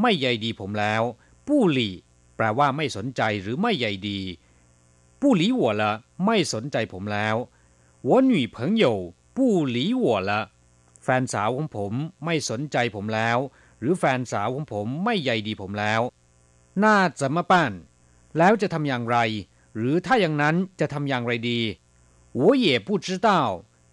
[0.01, 1.03] ไม่ใยดีผมแล้ว
[1.49, 1.89] ผู้หลี
[2.37, 4.21] แปลว่าไม่สนใจหรือไม่ใยดี
[5.21, 5.93] ผู้หลีหัวละ
[6.27, 7.37] ไม่สนใจผมแล้ว
[8.09, 8.85] 我女朋友
[9.37, 9.39] 不
[9.75, 10.31] 理我了
[11.05, 11.93] แฟนสาวของผม
[12.25, 13.39] ไม่สนใจผมแล้ว
[13.81, 16.01] หรือแฟนสาวของผมไม่ใยดีผมแล้ว
[16.85, 17.73] น่าจะมาป้าน
[18.39, 19.19] แล้วจะทำอย่างไร
[19.77, 21.61] หรือถ้าอย่างนั้นจะทำอย่างไรดี
[22.41, 23.29] 我也不知道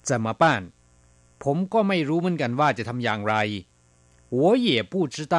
[0.09, 0.43] 怎么办
[1.43, 3.35] ผมก็ไม่รู้เหมือนกันว่าจะทำอย่างไร
[4.39, 5.37] 我也不知道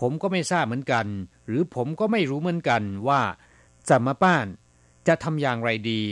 [0.00, 1.06] ผมก็ไม่ทราบเหมือนกัน
[1.46, 3.20] หรือผมก็ไม่รู้เหมือนกันว่า
[3.88, 4.46] จะมาป้าน
[5.08, 6.02] จะทำอย่างไรดี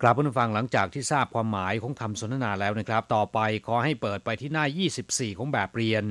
[0.00, 4.64] กลับผู้ฟังหลังจากที่ทราบความหมายของคำสนทนาแล้วนะครับ ต่อไปขอให้เปิดไปที่หน้า
[5.02, 6.04] 24 ของแบบเรียน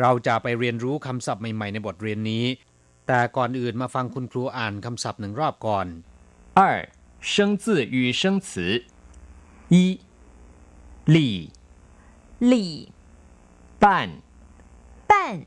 [0.00, 2.44] เราจะไปเรียนรู้คำศัพท์ใหม่ๆในบทเรียนนี้
[3.06, 5.86] แต่ก่อนอื่นมาฟังคุณครูอ่านคำศัพท์หนึ่งรอบก่อน
[6.58, 6.60] 二，
[7.20, 8.84] 生字与生词：
[9.68, 10.00] 一，
[11.04, 11.50] 理
[12.38, 12.92] 理
[13.78, 14.08] 办；
[15.06, 15.46] 办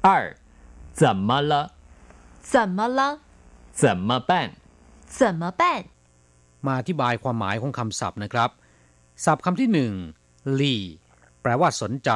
[0.00, 0.36] 二，
[0.92, 1.72] 怎么了？
[2.40, 3.20] 怎么了？
[3.72, 4.52] 怎么办？
[5.06, 5.62] 怎么办？
[6.66, 8.50] มาอธิบายความหมายของคำศัพท์นะครับ
[9.24, 9.92] ศัพท์คำที่หนึ่ง
[10.60, 10.76] ลี
[11.42, 12.10] แปลว่าสนใจ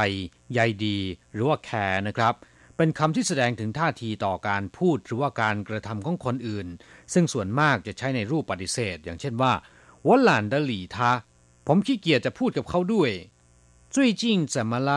[0.52, 0.98] ใยดี
[1.32, 2.34] หรือว่าแคร์นะครับ
[2.80, 6.66] เป็นคำที่แสดงถึงท่าทีต่อการพูดหรือว่าการกระทำของคนอื่น
[7.12, 9.52] ซึ่งส่วนมากจะใช้ในรูปปฏิเสธ อย่างเช่นว่า
[10.06, 10.96] 我懒得理他
[11.66, 13.10] ผมขี้เกียจจะพูดกับเขาด้วย
[13.94, 14.22] 最近
[14.54, 14.90] 怎么了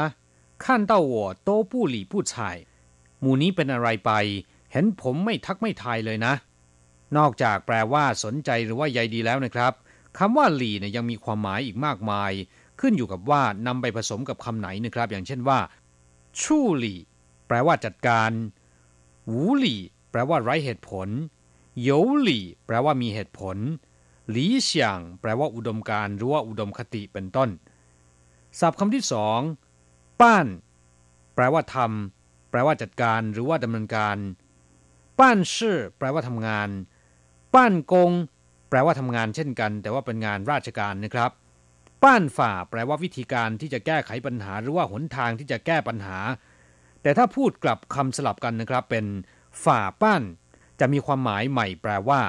[0.63, 1.15] 看到我
[1.48, 2.34] 都不理不睬
[3.22, 4.12] หมู่นี้เป็นอะไรไป
[4.72, 6.34] เห็นผมไม่ทักไม่ทายเลยนะ
[7.18, 9.74] นอกจากแปลว่าสนใจหรือว่าใยดีแล้วนะครับ
[10.18, 12.32] คำว่าหลี่เนี่ยยังมีความหมายอีกมากมาย
[12.80, 15.60] ขึ้นอยู่กับว่านำไปผสมกับคำไหนนะครับ อย่างเช่นว่า
[16.42, 17.00] ชู่หลี่
[17.47, 18.31] แปลว่าจัดการ
[19.27, 19.81] หูหลี่
[20.11, 21.09] แปลว่าไร้เหตุผล
[21.83, 21.91] โย
[22.23, 23.57] หลี่ แปลว่ามีเหตุผล
[24.31, 27.51] หลีเฉียงแปลว่าอุดมการหรือว่าอุดมคติเป็นต้น
[28.61, 29.41] ศัพท์คำที่สอง
[30.21, 30.47] ป้าน
[31.35, 34.17] แปลว่าทำแปลว่าจัดการหรือว่าดำเนินการ
[35.19, 36.69] ป้านชื่อ แปลว่าทำงาน
[37.55, 38.11] ป้านกง
[38.69, 41.31] แปลว่าทำงานเช่นกัน แต่ว่าเป็นงานราชการนะครับ
[42.03, 46.19] ป้านฝ่า แปลว่าวิธีการที่จะแก้ไขปัญหา หรือว่าหนทางที่จะแก้ปัญหา
[47.05, 49.07] แต่ถ้าพูดกลับคำสลับกันนะครับเป็น
[49.64, 50.23] ฝ่าป้าน
[50.81, 52.21] จะมีความหมายใหม่แปลว่า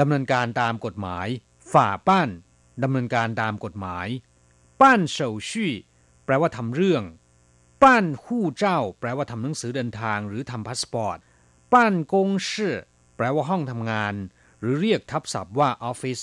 [0.00, 1.26] ดำเนินการตามกฎหมาย
[1.72, 2.28] ฝ่าป้าน
[2.82, 4.06] ดำเนินการตามกฎหมาย
[4.80, 5.72] ป้านเฉาชี่
[6.24, 7.04] แปลว่าทำเรื่อง
[7.82, 11.18] ป้านหู้เจ้า แปลว่าทำหนังสือเดินทาง หรือทำพาสปอร์ต
[11.72, 12.76] ป้านกงชื่อ
[13.16, 14.14] แปลว่าห้องทำงาน
[14.60, 16.20] หรือเรียกทับศัพท์ว่าออฟฟิศ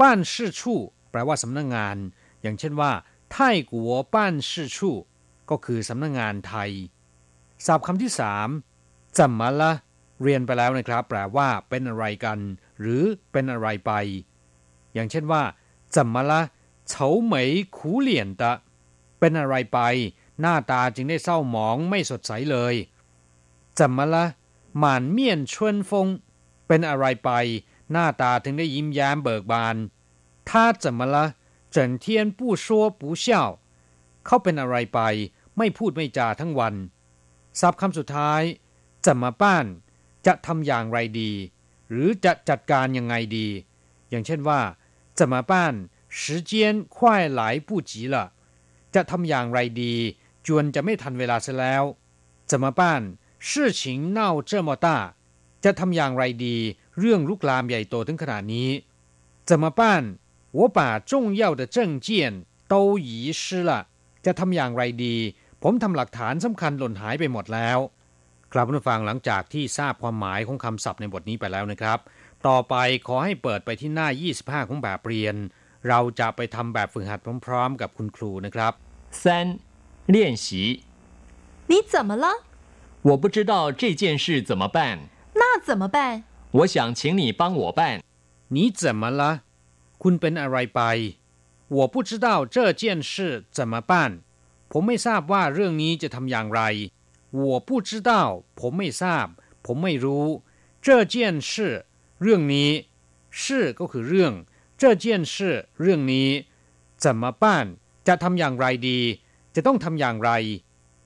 [0.00, 0.78] ป้านชื่อชู่
[1.10, 1.96] แปลว่าสำนักงงาน
[2.42, 2.92] อย่างเช่นว่า
[3.32, 4.96] ไทยกัวป้านชื่อชู่
[5.50, 6.70] ก็คือสำนักงงานไทย
[7.65, 8.47] ศัพท์คำที่สาม
[9.17, 9.71] จำมาละ
[10.21, 12.39] เรียนไปแล้วนะครับ แปลว่าเป็นอะไรกัน
[12.79, 13.91] หรือเป็นอะไรไป
[14.93, 15.43] อย่างเช่นว่า
[15.95, 16.41] จำมาละ
[16.87, 18.53] เฉาเหมยขูเหลี่ยนตะ
[19.19, 19.79] เป็นอะไรไป
[20.41, 22.75] หน้าตาจึงได้เศร้าหมองไม่สดใสเลย
[23.79, 24.25] จำมาละ
[24.79, 26.07] หม่านเมียนชวนฟง
[26.67, 27.31] เป็นอะไรไป
[27.91, 29.75] หน้าตาถึงได้ยิ้มแย้มเบิกบาน
[30.49, 30.49] 他
[30.83, 31.15] 怎么了
[31.75, 32.05] 整天
[32.37, 32.65] 不说
[32.99, 33.25] 不笑
[34.25, 34.99] เขาเป็นอะไรไป
[35.57, 36.75] ไม่พูดไม่จาทั้งวัน
[37.59, 38.41] ศัพท์คำสุดท้าย
[39.05, 39.65] จะมาป้าน
[40.25, 41.31] จะทำอย่างไรดี
[41.89, 43.47] หรือจะจัดการยังไงดี
[44.09, 44.61] อย่างเช่นว่า
[45.17, 45.73] จะมาป้าน
[46.19, 46.19] 时
[46.49, 46.51] 间
[46.95, 46.97] 快
[47.39, 48.15] 来不及了
[48.95, 49.95] จะทำอย่างไรดี
[50.45, 51.83] จวนจะไม่ทันเวลาซะแล้ว
[52.49, 53.01] จะมาป้าน
[53.47, 53.81] 事情
[54.17, 54.19] 闹
[54.49, 54.87] 这么大
[55.63, 56.57] จะทำอย่างไรดี
[56.99, 58.69] เรื่องลุกลามใหญ่โตถึงขนาดนี้
[59.49, 59.81] 怎么办
[60.57, 62.07] 我把重要的证件
[62.71, 63.71] 都遗失了
[64.25, 65.15] จะทำอย่างไรดี
[65.65, 67.79] ผมทำหลักฐานสำคัญหล่นหายไปหมดแล้ว
[68.53, 71.99] ครับผู้ฟังหลังจากที่ทราบความหมายของคำศัพท์ในบทนี้ไปแล้วนะครับ
[72.47, 72.75] ต่อไป
[73.07, 74.07] ขอให้เปิดไปที่หน้า
[74.39, 75.35] 25 ของแบบเรียน
[75.87, 78.73] เราจะไปทำแบบฝึกหัดพร้อมๆ กับคุณครูนะครับ
[79.21, 79.25] 三、
[80.13, 80.47] 练习。
[81.71, 82.25] 你怎么了？
[83.09, 84.77] 我不知道这件事怎么办，
[85.41, 85.97] 那怎么办？
[86.57, 87.81] 我想请你帮我办。
[88.55, 89.21] 你怎么了
[90.03, 90.81] คุณเป็นอะไรไป
[91.77, 93.91] 我不知道这件事怎么办
[94.71, 96.61] ผมไม่ทราบว่าเรื่องนี้จะทำอย่างไร
[97.43, 98.11] 我不知道
[98.59, 99.27] ผมไม่ทราบ
[99.65, 100.25] ผมไม่รู้
[100.85, 101.15] 这件
[101.49, 101.51] 事
[102.21, 102.69] เรื่องนี้
[103.39, 103.41] 事
[103.79, 104.33] ก็คือเรื่อง
[104.81, 105.35] 这件事
[105.81, 106.29] เรื่องนี้
[107.03, 107.43] 怎么办
[108.07, 108.99] จะทำอย่างไรดี
[109.55, 110.31] จะต้องทำอย่างไร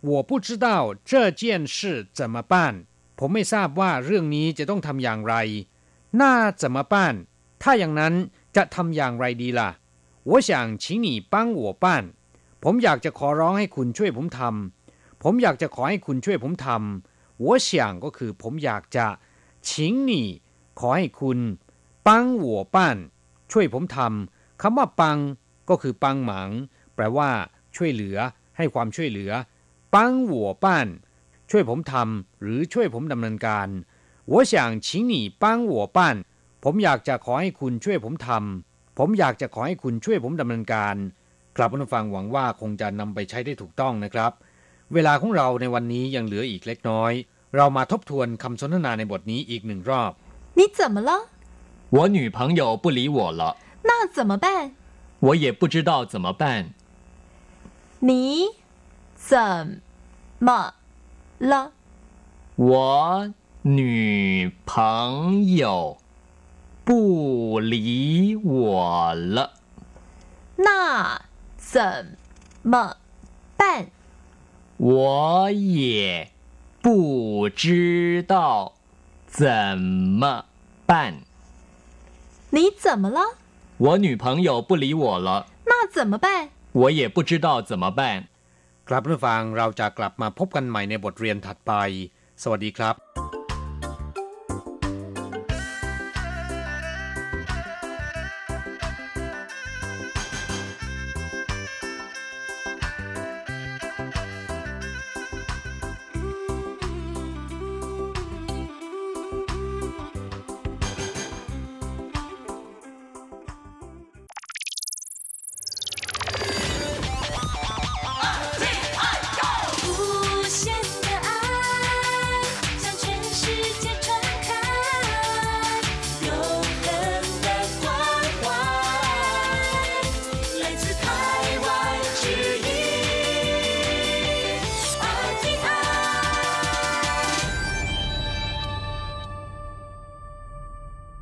[0.09, 0.67] 我不知道
[1.09, 1.41] 这件
[1.75, 1.77] 事
[2.17, 2.53] 怎么办
[3.19, 5.35] ผมไม่ทราบว่าเรื่องนี้จะต้องทำอย่างไร
[6.21, 7.15] น่าจะมาป้าน
[7.61, 8.13] ถ้าอย่างนั้น
[8.55, 9.69] จะทำอย่างไรดีล่ะ
[10.29, 10.49] 我想
[10.81, 11.85] 请你帮我办
[12.63, 17.69] ผมอยากจะขอร้องให้คุณช่วยผมทำผมอยากจะขอให้คุณช่วยผมทำ我想
[18.03, 19.05] ก็คือผมอยากจะ
[19.67, 19.69] 请
[20.09, 20.11] 你
[20.79, 21.39] ขอให้คุณ
[22.07, 22.09] 帮
[22.43, 22.77] 我办
[23.51, 25.17] ช่วยผมทำคำว่าปัง
[25.69, 26.49] ก็คือปังหมัง
[26.95, 27.29] แปลว่า
[27.75, 28.17] ช่วยเหลือ
[28.57, 29.31] ให้ความช่วยเหลือ
[29.93, 29.95] 帮
[30.31, 30.65] 我办
[31.49, 33.67] ช่วยผมทำหรือช่วยผมดำเนินการ
[34.31, 34.53] 我想
[34.85, 35.99] 请你帮我办
[36.63, 40.95] ผมอยากจะขอให้คุณช่วยผมทำผมอยากจะขอให้คุณช่วยผมดำเนินการ
[41.59, 44.31] ครับผู้ฟังหวังว่าคงจะนำไปใช้ได้ถูกต้องนะครับ
[44.93, 47.11] เวลาของเราในวันนี้ยังเหลืออีกเล็กน้อย
[47.55, 50.11] เรามาทบทวนคำสนทนาในบทนี้อีกหนึ่งรอบ
[50.57, 51.11] 你怎么了？
[51.95, 53.43] 我女朋友不理我了，
[53.87, 54.47] 那怎么办？
[55.25, 56.43] 我也不知道怎么办。
[58.09, 58.09] 你
[59.29, 59.81] 怎
[60.45, 60.49] 么
[61.51, 61.71] 了？
[62.55, 65.97] 我女朋友
[66.87, 69.37] 不理我了，
[70.57, 71.21] 那
[71.69, 72.17] 怎
[72.61, 72.97] 么
[73.57, 73.87] 办？
[74.77, 76.31] 我也
[76.81, 78.73] 不知道
[79.27, 79.77] 怎
[80.21, 80.45] 么
[80.85, 80.91] 办。
[82.51, 83.19] 你怎么了？
[83.77, 86.49] 我女朋友不理我了，那怎么办？
[86.71, 88.01] 我也不知道怎么办。
[88.87, 91.71] ครับผู้ฟังเราจะกลับมาพบกันใหม่ในบทเรียนถัดไป
[92.43, 92.95] สวัสดีครับ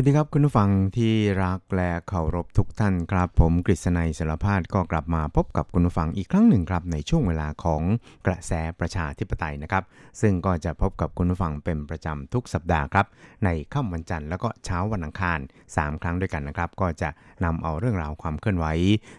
[0.00, 7.82] วัสดีครับคุณผู้ฟังที่รักและเคารพทุกท่านครับ ผมกฤษณัยสารพาดก็กลับมาพบกับคุณผู้ฟังอีกครั้งหนึ่งครับในช่วงเวลาของ
[8.26, 9.84] กระแสประชาธิปไตยนะครับ
[10.20, 13.06] ซึ่งก็จะพบกับคุณผู้ฟังเป็นประจำทุกสัปดาห์ครับ
[13.44, 15.38] ในค่ำวันจันทร์แล้วก็เช้าวันอังคาร
[15.70, 17.08] 3 ครั้งด้วยกันนะครับ ก็จะ
[17.44, 18.66] นำเอาเรื่องราวความเคลื่อนไหว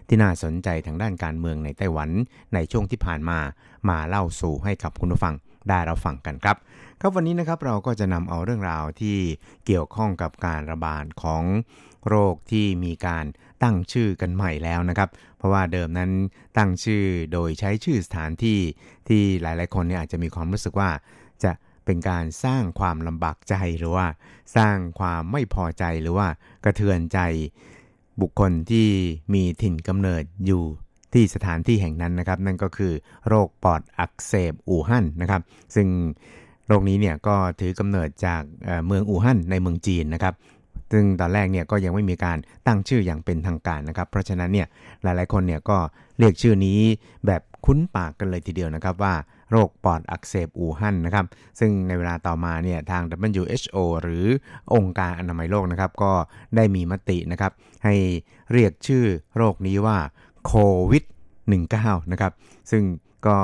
[0.08, 2.10] ที่น่าสนใจทางด้านการเมืองในไต้หวัน
[2.54, 3.38] ในช่วงที่ผ่านมา
[3.88, 5.34] มาเล่าสู่ให้กับคุณผู้ฟัง
[5.68, 6.56] ได้รับฟังกันครับ
[7.00, 9.18] ครับวันนี้นะครับเราก็จะนำเอาเรื่องราวที่
[9.66, 11.44] เกี่ยวข้องกับการระบาดของ
[12.08, 13.24] โรคที่มีการ
[13.62, 16.10] ตั้งชื่อกันใหม่แล้วนะครับ เพราะว่าเดิมนั้น
[16.58, 18.58] ตั้งชื่อโดยใช้ชื่อสถานที่
[19.08, 20.90] ที่หลาย ๆ คนเนี่ยอาจจะมีความรู้สึกว่า
[21.44, 21.52] จะ
[21.84, 24.06] เป็นการสร้างความลำบากใจหรือว่า
[24.56, 26.28] สร้างความไม่พอใจหรือว่า
[26.64, 27.18] กระเทือนใจ
[28.20, 28.88] บุคคลที่
[29.34, 30.64] มีถิ่นกำเนิดอยู่
[31.14, 32.92] ที่สถานที่แห่งนั้นนะครับ นั่นก็คือ
[33.28, 35.42] โรคปอดอักเสบอู่ฮั่นนะครับ
[35.74, 35.88] ซึ่ง
[36.68, 40.34] โรคนี้เนี่ยก็ถือกำเนิดจากเอ่อเมืองอู่ฮั่นในเมืองจีนนะครับ
[40.92, 44.66] ซึ่งตอนแรกเนี่ยก็ยังไม่มีการตั้งชื่ออย่างเป็นทางการนะครับ เพราะฉะนั้นเนี่ย
[45.02, 45.78] หลายๆคนเนี่ยก็
[46.18, 46.78] เรียกชื่อนี้
[47.26, 49.14] แบบคุ้นปากกันเลยทีเดียวนะครับว่า
[49.50, 51.26] โรคปอดอักเสบอู่ฮั่นนะครับ
[51.60, 53.02] ซึ่งในเวลาต่อมาเนี่ยทาง
[53.40, 54.24] WHO หรือ
[54.74, 56.12] องค์การอนามัยโลกนะครับ ก็
[56.56, 57.52] ได้มีมตินะครับ
[57.84, 57.94] ให้
[58.52, 59.04] เรียกชื่อ
[59.36, 59.98] โรคนี้ว่า
[60.46, 60.54] โค
[60.90, 61.04] วิด
[61.58, 62.32] 19 นะครับ
[62.70, 62.82] ซึ่ง
[63.26, 63.36] ก็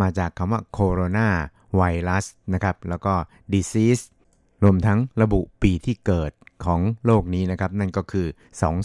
[0.00, 1.28] มาจากคำว่าโคโรนา
[1.76, 3.14] ไวรัสนะครับ แล้วก็
[3.52, 4.04] disease
[4.64, 6.32] รวมทั้งระบุปีที่เกิด
[6.64, 8.26] ของโรคนี้นะครับ นั่นก็คือ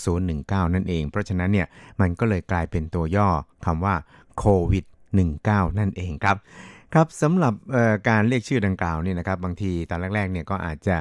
[0.08, 1.68] 2019 นั่นเอง เพราะฉะนั้นเนี่ย
[2.02, 3.30] มันก็เลยกลายเป็นตัวย่อ
[3.66, 3.96] คำว่า
[4.38, 4.86] โควิด
[5.32, 6.38] 19 นั่นเองครับ
[6.94, 7.54] ครับสำหรับ
[8.10, 10.96] การเรียกชื่อดังกล่าวเนี่ยนะครับ บางทีตอนแรกๆเนี่ยก็อาจจะ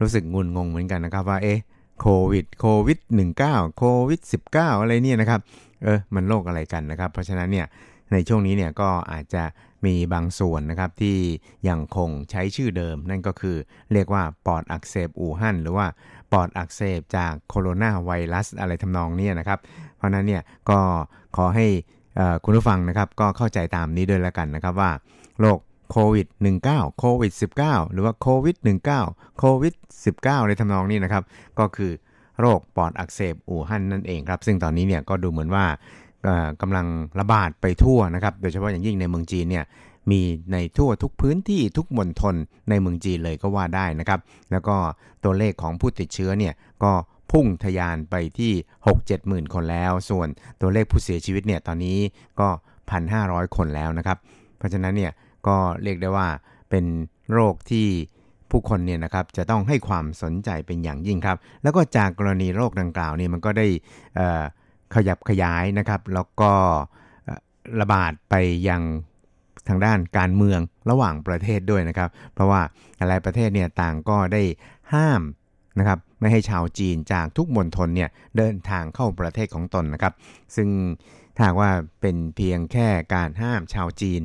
[0.00, 1.58] รู้สึกงุนงงเหมือนกันนะครับว่าเอ๊ะ
[2.00, 2.98] โควิดโควิด
[3.38, 4.20] 19 โควิด
[4.52, 5.40] 19 อะไรเนี่ยนะครับ
[5.82, 7.66] เออมันโรคอะไรกันนะครับ เพราะฉะนั้นเนี่ย
[8.12, 9.44] ในช่วงนี้เนี่ยก็อาจจะ
[9.86, 11.16] มีบางส่วนนะครับที่
[11.68, 13.56] ยังคงใช้ชื่อเดิม นั่นก็คือ
[13.92, 15.86] เรียกว่าปอดอักเสบอู่ฮั่นหรือว่า
[16.32, 19.58] ปอดอักเสบจากโคโรนาไวรัสอะไรทำนองนี้นะครับ
[19.96, 20.78] เพราะนั้นเนี่ยก็
[21.36, 21.66] ขอให้
[22.44, 24.90] คุณผู้ฟังนะครับก็เข้าใจตามนี้ด้วยแล้วกันนะครับว่า
[25.40, 25.58] โรค
[25.90, 26.26] โควิด
[26.62, 28.56] 19โควิด19หรือว่าโควิด
[28.98, 29.74] 19โควิด
[30.12, 31.22] 19ในทำนองนี้นะครับ
[31.58, 31.92] ก็คือ
[32.40, 35.64] โรคปอดอักเสบอู่ฮั่นนั่นเองครับ ซึ่งตอนนี้เนี่ยก็ดูเหมือนว่า
[36.62, 36.86] กำลัง
[37.20, 39.64] ระบาดไปทั่วนะครับ โดยเฉพาะอย่างยิ่งในเมืองจีนเนี่ย
[40.10, 40.20] มี
[40.52, 42.34] ในทั่วทุกพื้นที่ทุกมณฑล
[42.70, 44.20] ในเมืองจีนเลยก็ว่าได้นะครับ
[44.50, 44.76] แล้วก็
[45.24, 46.92] ตัวเลขของผู้ติดเชื้อเนี่ยก็
[47.32, 48.52] พุ่งทะยานไปที่
[48.86, 50.28] 6-7หมื่นคนแล้ว ส่วน
[50.60, 51.98] ตัวเลขผู้เสียชีวิตเนี่ยตอนนี้
[52.40, 52.48] ก็
[53.02, 54.18] 1,500 คนแล้วนะครับ
[54.58, 55.12] เพราะฉะนั้นเนี่ย
[55.46, 56.28] ก็เรียกได้ว่า
[56.70, 56.84] เป็น
[57.32, 57.86] โรคที่
[58.56, 63.66] ผู้คนเนี่ยนะครับจะต้องให้ความสนใจเป็นอย่างยิ่งครับ แล้วก็จากกรณีโรคดังกล่าวนี่มันก็ได้
[64.92, 66.52] เขยับขยายนะครับ แล้วก็
[67.80, 68.34] ระบาดไป
[68.68, 68.82] ยัง
[69.68, 72.60] ทางด้านการเมืองระหว่างประเทศด้วยนะครับ เพราะว่า
[72.96, 74.42] หลายประเทศเนี่ยต่างก็ได้
[74.92, 75.22] ห้าม
[75.78, 80.14] นะครับไม่ให้ชาวจีนจากทุกมณฑลเนี่ยเดินทางเข้าประเทศของตนนะครับ
[80.56, 80.68] ซึ่ง
[81.36, 81.70] ถ้าว่า
[82.00, 84.22] เป็นเพียงแค่การห้ามชาวจีน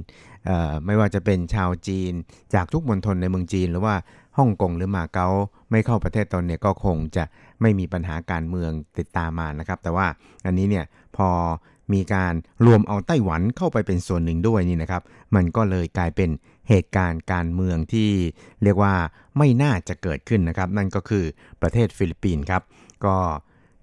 [0.85, 2.13] ไม่ว่าจะเป็นชาวจีน
[2.53, 3.95] จากทุกมณฑลในเมืองจีน หรือว่า
[4.37, 5.27] ฮ่องกงหรือมาเก๊า
[5.71, 7.23] ไม่เข้าประเทศตนเนี่ยก็คงจะ
[7.61, 10.07] ไม่มีปัญหาการเมืองติดตามมานะครับ แต่ว่า
[10.45, 10.85] อันนี้เนี่ย
[11.17, 11.29] พอ
[11.93, 12.33] มีการ
[12.65, 15.03] รวมเอาไต้หวันเข้าไปเป็นส่วนหนึ่งด้วยนี่นะครับ
[15.35, 16.29] มันก็เลยกลายเป็น
[16.69, 18.09] เหตุการณ์การเมืองที่
[18.63, 18.93] เรียกว่า
[19.37, 21.23] ไม่น่าจะเกิดขึ้นนะครับ นั่นก็คือ
[21.61, 22.63] ประเทศฟิลิปปินส์ครับ
[23.05, 23.15] ก็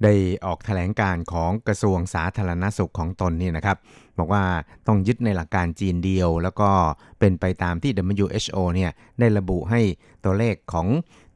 [0.05, 0.15] ได้
[0.47, 3.77] ออกแถลงการณ์ของกระทรวงสาธารณสุขของตนนี่นะครับ
[4.19, 4.45] บอกว่า
[4.87, 6.71] ต้องยึดในหลักการจีนเดียว แล้วก็
[7.19, 8.91] เป็นไปตามที่ WHO เนี่ย
[9.21, 9.81] ได้ระบุให้
[10.25, 10.87] ตัวเลขของ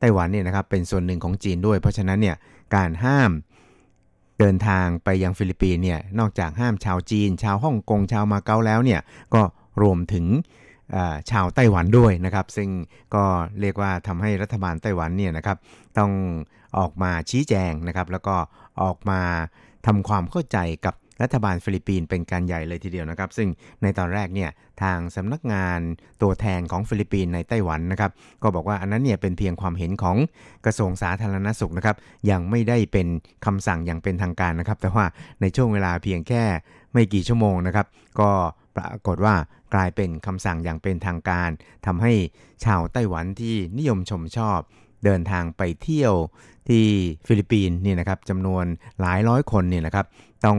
[0.01, 2.37] ไต้หวันเนี่ยนะครับเป็นส่วนหนึ่งของจีนด้วย เพราะฉะนั้นเนี่ย
[2.75, 3.31] การห้าม
[4.39, 9.01] เดินทางไปยังฟิลิปปินส์เนี่ยนอกจากห้ามชาวจีน ชาวฮ่องกงชาวมาเก๊าแล้วเนี่ย
[9.35, 9.43] ก็
[9.83, 10.27] รวมถึง
[11.31, 12.69] ชาวไต้หวันด้วยนะครับ ซึ่ง
[13.15, 13.25] ก็
[13.61, 15.57] เรียกว่าทำให้รัฐบาลไต้หวันเนี่ยนะครับ
[15.99, 16.13] ต้อง
[16.79, 18.37] ออกมาชี้แจงนะครับ แล้วก็
[18.83, 19.21] ออกมา
[19.87, 23.49] ทำความเข้าใจกับ รัฐบาลฟิลิปปินส์เป็นการใหญ่เลยทีเดียวนะครับ ซึ่ง
[23.83, 24.51] ในตอนแรกเนี่ย
[24.83, 25.81] ทางสำนักงาน
[26.23, 28.11] ตัวแทนของฟิลิปปินส์ในไต้หวันนะครับ
[28.43, 30.17] ก็บอกว่าอันนั้นเนี่ยเป็นเพียงความเห็นของ
[30.65, 31.97] กระทรวงสาธารณสุขนะครับ
[32.31, 33.07] ยังไม่ได้เป็น
[33.47, 35.05] คำสั่งอย่างเป็นทางการนะครับ แต่ว่า
[35.41, 36.45] ในช่วงเวลาเพียงแค่
[36.93, 37.87] ไม่กี่ชั่วโมงนะครับ
[38.21, 38.31] ก็
[38.77, 39.35] ปรากฏว่า
[39.75, 41.51] กลายเป็นคำสั่งอย่างเป็นทางการ
[41.87, 42.13] ทำให้
[42.65, 44.59] ชาวไต้หวันที่นิยมชมชอบ
[45.05, 46.15] เดินทางไปเที่ยว
[46.69, 46.85] ที่
[47.27, 48.65] ฟิลิปปินส์นี่นะครับจำนวน
[49.01, 50.07] หลายร้อยคนเนี่ยนะครับ
[50.47, 50.59] ต้อง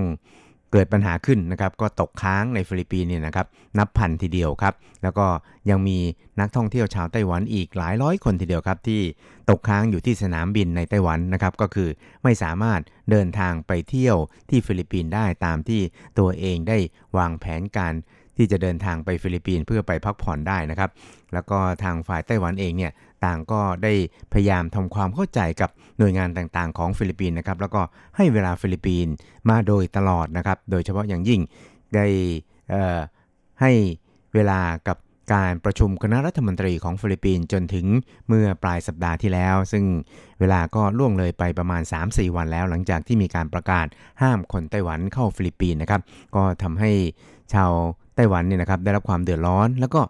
[0.74, 3.48] เกิดปัญหาขึ้นนะครับก็ตกค้างในฟิลิปปินส์เนี่ยนะครับ
[3.78, 5.26] นับพันทีเดียวครับ แล้วก็
[5.70, 6.00] ยังมี
[6.40, 9.02] นักท่องเที่ยวชาวไต้หวันอีกหลายร้อยคนทีเดียวครับ ที่
[9.50, 11.90] ตกค้างอยู่ที่สนามบินในไต้หวันนะครับก็คือ
[12.24, 14.18] ไม่สามารถเดินทางไปเที่ยว
[14.50, 15.82] ที่ฟิลิปปินส์ได้ตามที่
[16.20, 16.78] ตัวเองได้
[17.18, 17.94] วางแผนการ
[18.38, 20.90] ที่จะเดินทางไปฟิลิปปินส์เพื่อไปพักผ่อนได้นะครับ
[21.34, 22.92] แล้วก็ทางฝ่ายไต้หวันเองเนี่ย
[23.26, 23.94] ต่างก็ได้
[24.34, 25.70] พยายามทำความเข้าใจกับ
[26.00, 27.82] หน่วยงานต่างๆ ของฟิลิปปินส์นะครับแล้วก็
[28.18, 29.14] ให้เวลาฟิลิปปินส์
[29.50, 31.42] มาโดยตลอดนะครับ โดยเฉพาะอย่างยิ่ง
[31.96, 32.06] ได้
[33.62, 33.72] ให้
[34.34, 34.98] เวลากับ
[35.34, 37.86] การประชุมคณะรัฐมนตรีของฟิลิปปินส์จนถึง
[38.28, 39.84] เมื่อปลายสัปดาห์ที่แล้ว ซึ่ง
[40.40, 43.88] เวลาก็ล่วงเลยไปประมาณ 3-4 วันแล้ว หลังจากที่มีการประกาศ
[44.22, 46.02] ห้ามคนไต้หวันเข้าฟิลิปปินส์นะครับ
[46.36, 46.92] ก็ทำให้
[47.54, 47.72] ชาว
[48.16, 50.02] ไต้หวันเนี่ยนะครับได้รับความเดือดร้อน แล้วก็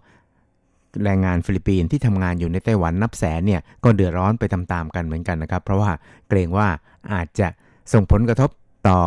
[1.04, 5.92] แรงงานฟิลิปปินส์ที่ทำงานอยู่ในไต้หวันนับแสนเนี่ยก็เดือดร้อนไปตามๆกันเหมือนกันนะครับ เพราะว่า
[6.30, 6.68] เกรงว่า
[7.14, 7.48] อาจจะ
[7.94, 8.50] ส่งผลกระทบ
[8.90, 9.02] ต่อ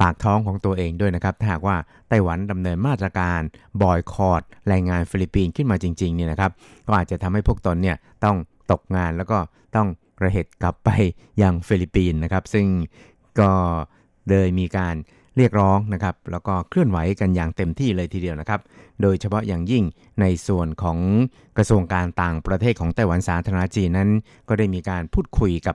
[0.00, 1.76] ปากท้องของตัวเองด้วยนะครับถ้าหากว่า
[2.08, 3.40] ไต้หวันดำเนินมาตรการ
[3.82, 6.50] บอยคอตแรงงานฟิลิปปินส์ขึ้นมาจริงๆเนี่ยนะครับ
[6.86, 8.36] ก็อาจจะทำให้พวกตนเนี่ยต้อง
[8.70, 9.38] ตกงานแล้วก็
[9.76, 9.88] ต้อง
[10.22, 10.90] ระเห็จกลับไป
[11.42, 12.66] ยังฟิลิปปินส์นะครับ ซึ่ง
[13.40, 13.52] ก็
[14.28, 14.94] เลยมีการ
[15.36, 18.60] เรียกร้องนะครับ แล้วก็เคลื่อนไหวกันอย่างเต็มที่เลยทีเดียวนะครับ
[19.02, 19.84] โดยเฉพาะอย่างยิ่ง
[20.20, 20.98] ในส่วนของ
[21.56, 24.10] กระทรวงการต่างประเทศของไต้หวันสาธารณจีนนั้น
[24.48, 25.74] ก็ได้มีการพูดคุยกับ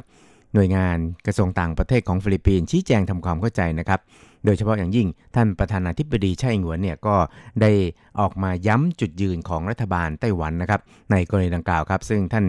[0.53, 3.99] หน่วยงานกระทรวงต่างประเทศของฟิลิปปินส์ชี้แจงทำความเข้าใจนะครับ
[4.45, 7.15] โดยเฉพาะอย่างยิ่งท่านประธานาธิบดีไช่อิงวนเนี่ยก็
[7.61, 7.71] ได้
[8.19, 10.81] ออกมาย้ำจุดยืนของรัฐบาลไต้หวันนะครับ
[11.11, 12.45] ในกรณีดังกล่าวครับ ซึ่งท่าน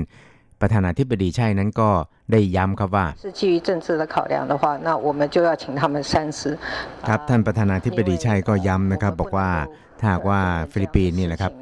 [0.61, 1.91] ประธานาธิบดีใช่นั้นก็
[2.33, 3.07] ได้ย้ำครับว่า
[7.09, 9.49] ครับท่านประธานาธิบดีใช่ก็ย้ำนะครับ บอกว่า
[10.01, 10.43] ถ้าว่า
[10.73, 11.53] ฟิลิปปินส์นี่นะครับ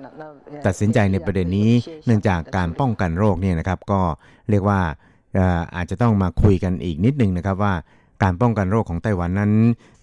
[0.67, 1.71] ตัดสินใจในประเด็นนี้
[2.07, 4.01] เนื่องจากการป้องกันโรคเนี่ยนะครับ ก็
[4.51, 4.81] เรียกว่า
[5.77, 7.75] อาจจะต้องมาคุยกันอีกนิดนึงนะครับว่า
[8.23, 9.53] การป้องกันโรคของไต้หวันนั้น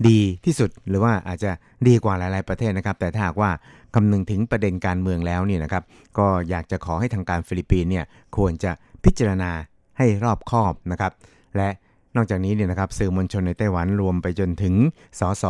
[0.08, 1.52] ดีที่สุดหรือว่าอาจจะ
[1.88, 3.52] ดีกว่าหลาย ๆ ประเทศนะครับ แต่ถ้าว่า
[3.96, 5.84] คำนึงถึงประเด็นการเมืองแล้วเนี่ยนะครับ
[6.18, 8.06] ก็อยากจะขอให้ทางการฟิลิปปินส์เนี่ย
[8.38, 8.72] ควรจะ
[9.04, 9.52] พิจารณา
[9.98, 11.12] ให้รอบคอบนะครับ
[11.58, 11.70] และ
[12.16, 14.76] นอกจากนี้เนี่ยนะครับสื่อมวลชนในไต้หวันรวมไปจนถึง
[15.20, 15.46] สส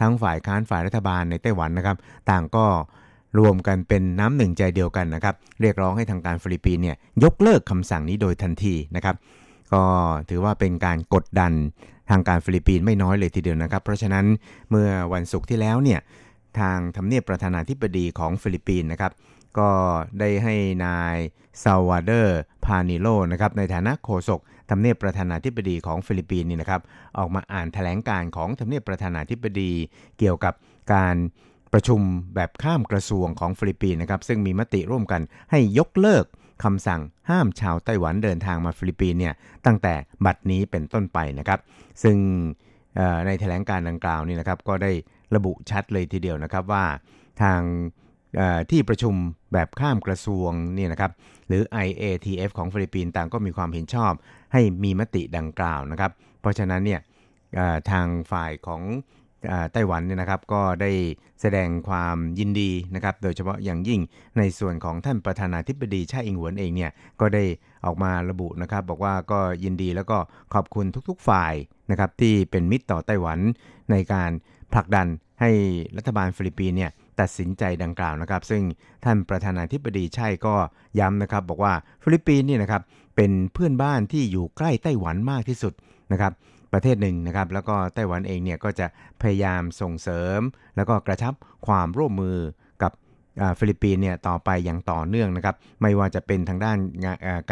[0.00, 1.96] ทั้งฝ่ายค้านฝ่ายรัฐบาลในไต้หวันนะครับ
[2.30, 2.66] ต่างก็
[3.38, 9.16] รวมกันเป็นน้ำหนึ่งใจเดียวกันนะครับ เรียกร้องให้ทางการฟิลิปปินส์เนี่ยยกเลิกคำสั่งนี้โดยทันทีนะครับ
[9.72, 9.82] ก็
[10.28, 11.52] ถือว่าเป็นการกดดัน
[12.10, 14.26] ทางการฟิลิปปินส์ไม่น้อยเลยทีเดียวนะครับ เพราะฉะนั้น
[14.70, 16.00] เมื่อวันศุกร์ที่แล้วเนี่ย
[16.58, 19.12] ทางทำเนียบประธานาธิบดีของฟิลิปปินส์นะครับ
[19.58, 19.70] ก็
[20.20, 21.16] ได้ให้นาย
[21.62, 24.40] ซัลวาดอร์พาเนโลนะครับในฐานะโฆษก
[24.70, 26.82] ทำเนียบประธานาธิบดีของฟิลิปปินส์นี่นะครับ
[27.18, 29.72] ออกมาอ่านแถลงการณ์ของทำเนียบประธานาธิบดี
[30.18, 30.54] เกี่ยวกับ
[30.94, 31.16] การ
[31.72, 32.00] ประชุม
[32.34, 35.20] แบบข้ามกระทรวงของฟิลิปปินส์นะครับซึ่งมีมติร่วมกัน
[35.50, 36.24] ให้ยกเลิก
[36.64, 39.34] คำสั่งห้ามชาวไต้หวันเดินทางมาฟิลิปปินส์เนี่ย
[39.66, 39.94] ตั้งแต่
[40.26, 41.58] บัดนี้เป็นต้นไปนะครับ
[42.02, 42.16] ซึ่ง
[43.26, 44.92] ในแถลงการดังกล่าวนี่นะครับก็ได้
[45.34, 46.84] ระบุชัดเลยทีเดียวนะครับว่า
[47.42, 47.60] ทาง
[48.70, 49.14] ที่ประชุม
[49.52, 51.12] แบบข้ามกระทรวงนี่นะครับ
[51.48, 54.12] หรือ IATF ของฟิลิปปินส์ต่างก็มีความเห็นชอบ
[54.52, 56.10] ให้มีมติดังกล่าวนะครับ
[56.40, 57.00] เพราะฉะนั้นเนี่ย
[57.90, 58.82] ทางฝ่ายของ
[59.72, 60.90] ไต้หวันเนี่ยนะครับก็ได้
[61.40, 64.00] แสดงความยินดีนะครับ โดยเฉพาะอย่างยิ่ง
[64.38, 67.44] ในส่วนของท่านประธานาธิบดีชาอิงหวนเองเนี่ยก็ได้
[67.84, 70.18] ออกมาระบุนะครับ บอกว่าก็ยินดีแล้วก็
[70.54, 71.54] ขอบคุณทุกๆฝ่าย
[71.90, 73.38] นะครับที่เป็นมิตรต่อไต้หวัน
[73.90, 74.30] ในการ
[74.74, 75.06] ผลักดัน
[75.40, 75.50] ให้
[75.96, 76.90] รัฐบาลฟิลิปปินส์เนี่ย
[77.20, 78.62] ตัดสินใจดังกล่าวนะครับ ซึ่ง
[79.04, 80.54] ท่านประธานาธิบดีไช่ก็
[80.98, 82.82] ย้ำนะครับ บอกว่าฟิลิปปินส์นี่นะครับ
[83.16, 85.72] เป็นเพื่อนบ้านที่อยู่ใกล้ไต้หวันมากที่สุด
[86.12, 86.32] นะครับ
[86.72, 88.86] ประเทศหนึ่งนะครับ แล้วก็ไต้หวันเองเนี่ยก็จะ
[89.22, 90.40] พยายามส่งเสริม
[90.76, 91.34] แล้วก็กระชับ
[91.66, 92.38] ความร่วมมือ
[92.82, 92.92] กับ
[93.58, 96.78] ฟิลิปปินส์เนี่ยต่อไปอย่างต่อเนื่องนะครับ ไม่ว่าจะเป็นทางด้าน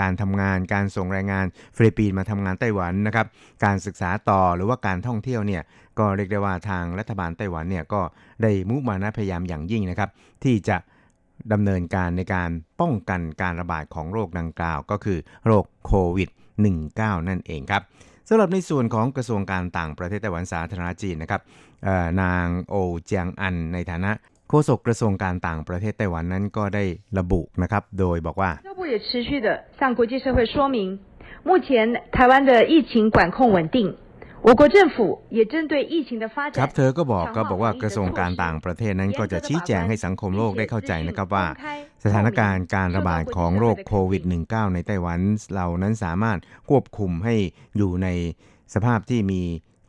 [0.01, 1.47] การทำงาน การส่งแรงงาน
[1.77, 3.27] ฟิลิปปินส์มาทำงานไต้หวันนะครับ
[3.65, 5.63] การศึกษาต่อหรือว่าการท่องเที่ยวเนี่ย
[6.00, 8.02] ก็เรียกได้ว่าทางรัฐบาลไต้หวันเนี่ยก็
[8.42, 10.10] ได้มุมานะพยายามอย่างยิ่งนะครับ
[10.44, 10.78] ที่จะ
[11.54, 12.50] ดำเนินการในการ
[12.82, 16.30] ป้องกันการระบาดของโรคดังกล่าว ก็คือโรคโควิด
[16.80, 17.82] -19 นั่นเองครับ
[18.30, 21.42] สำหรับในส่วนของกระทรวงการต่างประเทศไต้หวันสาธารณจีนนะครับ
[22.22, 22.76] นางโอ
[23.06, 24.12] เจียงอันในฐานะ
[24.50, 26.84] โฆษกกระทรวงการต่างประเทศไต้หวันนั้นก็ได้
[27.20, 29.48] ระบุนะครับ โดยบอกว่า教部也持续的
[29.80, 30.78] 向国际社会说明
[31.50, 31.68] 目前
[32.16, 33.78] 台湾的疫情管控稳定
[36.59, 41.47] ครับเธอก็บอกก็บอกว่ากระทรวงการต่างประเทศนั้นก็จะชี้แจงให้สังคมโลกได้เข้าใจนะครับว่า
[42.05, 45.21] สถานการณ์การระบาดของโรคโควิด -19 ในไต้หวัน
[45.55, 47.35] เรานั้นสามารถควบคุมให้
[47.77, 48.09] อยู่ใน
[48.75, 49.43] สภาพที่มี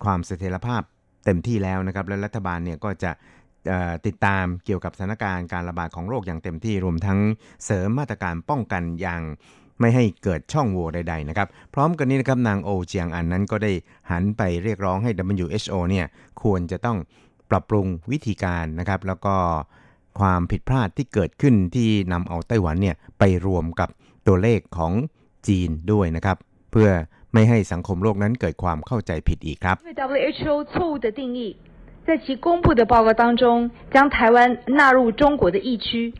[0.04, 0.82] ความเสถียรภาพ
[1.26, 3.12] เต็มที่แล้วนะครับ และรัฐบาลเนี่ยก็จะ
[4.06, 7.20] ติดตามเกี่ยวกับสถานการณ์การระบาดของโรคอย่างเต็มที่รวมทั้ง
[7.66, 9.22] เสริมมาตรการป้องกันอย่าง
[9.81, 13.73] ไม่ให้เกิดช่องโหว่ใดๆนะครับ พร้อมกันนี้นะครับนางโอเจียงอันนั้นก็ได้
[14.11, 16.07] หันไปเรียกร้องให้ WHO เนี่ย
[16.43, 16.99] ควรจะต้อง
[17.51, 19.35] ปรับปรุงวิธีการนะครับ แล้วก็
[20.19, 23.89] ความผิดพลาดที่เกิดขึ้นที่นำเอาไต้หวันเนี่ยไปรวมกับ
[24.27, 24.93] ตัวเลขของ
[25.49, 26.37] จีนด้วยนะครับ
[26.73, 26.89] เพื่อ
[27.33, 31.41] ไม่ให้สังคมโลกนั้นเกิดความเข้าใจผิดอีกครับ 因为 WHO 错误的定义，
[32.07, 34.37] 在其公布的报告当中，将台湾
[34.79, 36.13] 纳入中国的疫区，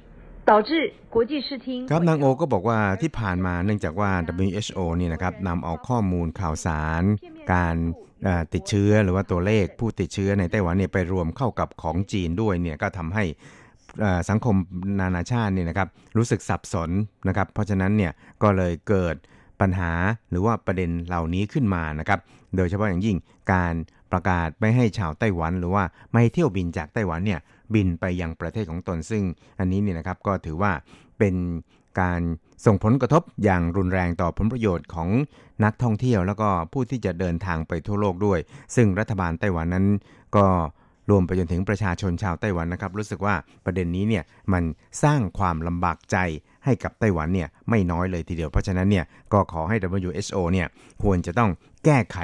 [0.51, 0.71] 导致
[1.15, 4.11] 国际视听 ครับนางโอก็บอกว่าที่ผ่านมาเนื่องจากว่า
[4.47, 7.03] WHO เนี่ยนะครับนำเอาข้อมูลข่าวสาร
[7.53, 7.77] การ
[8.25, 13.25] เอ่อติดเชื้อหรือว่าตัวเลขผู้ติดเชื้อในไต้หวันเนี่ยไปรวมเข้ากับของจีนด้วยเนี่ยก็ทำให้
[14.01, 14.57] เอ่อสังคม
[15.01, 16.91] นานาชาติเนี่ยนะครับรู้สึกสับสน
[17.29, 18.13] นะครับ เพราะฉะนั้นเนี่ย
[18.43, 19.15] ก็เลยเกิด
[19.61, 19.93] ปัญหา
[20.31, 22.21] หรือว่าประเด็นเหล่านี้ขึ้นมานะครับ
[22.57, 23.17] โดยเฉพาะอย่างยิ่ง
[23.53, 23.75] การ
[24.13, 27.41] ประกาศไม่ให้ชาวไต้หวัน หรือว่าไม่ให้เที่ยวบินจากไต้หวันเนี่ย
[27.74, 29.24] บินไปยังประเทศของตน ซึ่ง
[29.60, 30.72] อันนี้เนี่ยนะครับก็ถือว่า
[31.20, 31.36] เป็น
[32.02, 32.22] การ
[32.66, 35.10] ส่งผลกระทบอย่างรุนแรงต่อผลประโยชน์ของ
[35.64, 38.40] นักท่องเที่ยว แล้วก็ผู้ที่จะเดินทางไปทั่วโลกด้วย
[38.76, 39.86] ซึ่งรัฐบาลไต้หวันนั้น
[40.36, 40.46] ก็
[41.10, 44.64] รวมไปจนถึงประชาชนชาวไต้หวันนะครับ รู้สึกว่าประเด็นนี้เนี่ยมัน
[45.04, 46.18] สร้างความลำบากใจ
[46.66, 50.68] ให้กับไต้หวันเนี่ยไม่น้อยเลยทีเดียวเพราะฉะนั้นเนี่ยก็ขอให้ WHO เนี่ย
[51.04, 51.52] ควรจะต้อง
[51.86, 52.18] แก้ไข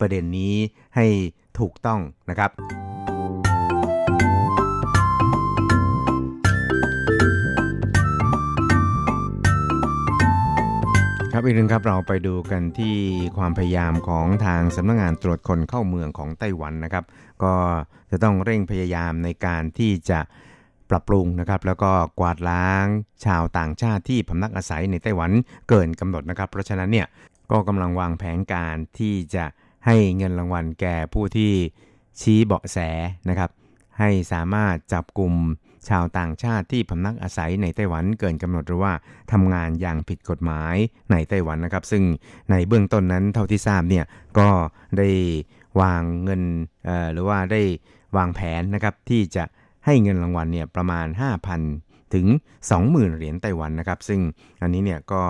[0.00, 0.54] ประเด็นนี้
[0.96, 1.06] ให้
[1.58, 2.50] ถูกต้องนะครับ
[11.38, 12.96] ครับอีกหนึ่งครับเราไปดูกันที่
[13.38, 17.04] ความพยายามของทางสำนักงานตรวจคนเข้าเมืองของไต้หวันนะครับ
[17.42, 17.54] ก็
[18.10, 20.20] จะต้องเร่งพยายามในการที่จะ
[20.90, 22.86] ปรับปรุงนะครับ แล้วก็กวาดล้าง
[23.24, 25.30] ชาวต่างชาติที่พำนักอาศัยในไต้หวัน
[25.68, 27.06] เกินกำหนดนะครับ เพราะฉะนั้นเนี่ย
[27.50, 29.44] ก็กำลังวางแผนการที่จะ
[29.86, 31.52] ให้เงินรางวัลแก่ผู้ที่
[32.20, 32.78] ชี้เบาะแส
[33.28, 33.50] นะครับ
[33.98, 35.34] ให้สามารถจับกลุ่ม
[35.88, 38.92] ชาวต่างชาติที่พำนักอาศัยในไต้หวันเกินกำหนดหรือว่า
[39.32, 40.76] ทำงานอย่างผิดกฎหมาย
[41.10, 42.02] ในไต้หวันนะครับ ซึ่ง
[42.50, 44.04] ในเบื้องต้นนั้นเท่าที่ทราบเนี่ย
[44.38, 44.48] ก็
[44.98, 45.08] ได้
[45.80, 46.42] วางเงิน
[47.12, 47.62] หรือว่าได้
[48.16, 49.44] วางแผนนะครับที่จะ
[49.86, 51.06] ให้เงินรางวัลเนี่ยประมาณ
[51.60, 52.26] 5,000 ถึง
[52.70, 54.20] 20,000 เหรียญไต้หวันนะครับ ซึ่ง
[54.62, 55.22] อันนี้เนี่ยก็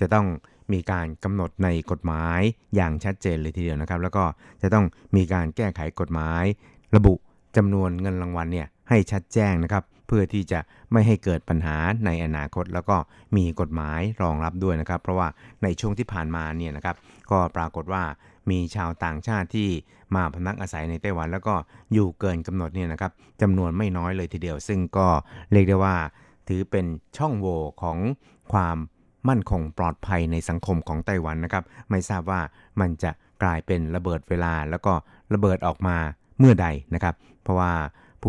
[0.00, 0.26] จะต้อง
[0.72, 2.40] มีการกำหนดในกฎหมาย
[2.74, 4.24] อย่างชัดเจนเลยทีเดียวนะครับ แล้วก็
[4.62, 4.84] จะต้อง
[5.16, 6.44] มีการแก้ไขกฎหมาย
[6.96, 7.14] ระบุ
[7.56, 10.60] จำนวนเงินรางวัลเนี่ยให้ชัดแจ้งนะครับ เพื่อที่จะ
[10.92, 11.76] ไม่ให้เกิดปัญหา
[12.06, 12.96] ในอนาคต แล้วก็
[13.36, 15.28] มีกฎหมายรองรับด้วยนะครับ เพราะว่า
[15.62, 16.96] ในช่วงที่ผ่านมาเนี่ยนะครับ
[17.30, 18.02] ก็ปรากฏว่า
[18.50, 19.68] มีชาวต่างชาติที่
[20.14, 21.54] มาพำนักอาศัยในไต้หวัน แล้วก็
[21.92, 25.06] อยู่เกินกำหนดเนี่ยนะครับจำนวนไม่น้อยเลยทีเดียว ซึ่งก็
[25.52, 25.96] เรียกได้ว่า
[26.48, 26.86] ถือเป็น
[27.16, 27.98] ช่องโหว่ของ
[28.52, 28.76] ความ
[29.28, 32.40] มั่นคงปลอดภัยในสังคมของไต้หวันนะครับ ไม่ทราบว่า
[32.80, 33.10] มันจะ
[33.42, 34.92] กลายเป็นระเบิดเวลาแล้วก็
[35.34, 35.96] ระเบิดออกมา
[36.38, 37.72] เมื่อใดนะครับ เพราะว่า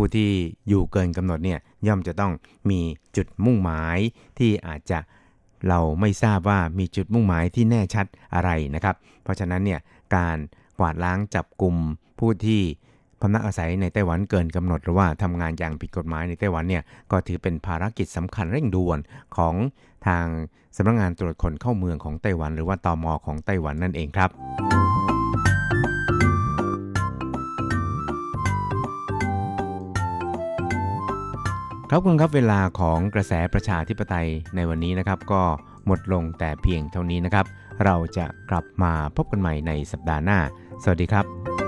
[0.04, 0.30] ู้ที่
[0.68, 2.32] อยู่เกินกำหนดเนี่ยย่อมจะต้อง
[2.70, 2.80] มี
[3.16, 3.98] จุดมุ่งหมาย
[4.38, 4.98] ที่อาจจะ
[5.68, 9.80] เราไม่ทราบว่ามีจุดมุ่งหมายที่แน่ชัดอะไรนะครับ เพราะฉะนั้นเนี่ย
[10.16, 10.38] การ
[10.78, 11.76] กวาดล้างจับกลุ่ม
[12.18, 12.62] ผู้ที่
[13.20, 18.98] พำนักอาศัยในไต้หวันเกินกำหนดหรือว่าทำงานอย่างผิดกฎหมายในไต้หวันเนี่ยก็ถือเป็นภารกิจสำคัญเร่งด่วน
[19.36, 19.54] ของ
[20.06, 20.26] ทาง
[20.76, 24.30] สำนักงานตรวจคนเข้าเมืองของไต้หวัน หรือว่าตอมอของไต้หวันนั่นเองครับ
[31.90, 35.42] ครับคุณครับเวลาของกระแสประชาธิปไตยในวันนี้นะครับ ก็
[35.86, 37.46] หมดลงแต่เพียงเท่านี้นะครับ
[37.84, 40.38] เราจะกลับมาพบกันใหม่ในสัปดาห์หน้า
[40.82, 41.67] สวัสดีครับ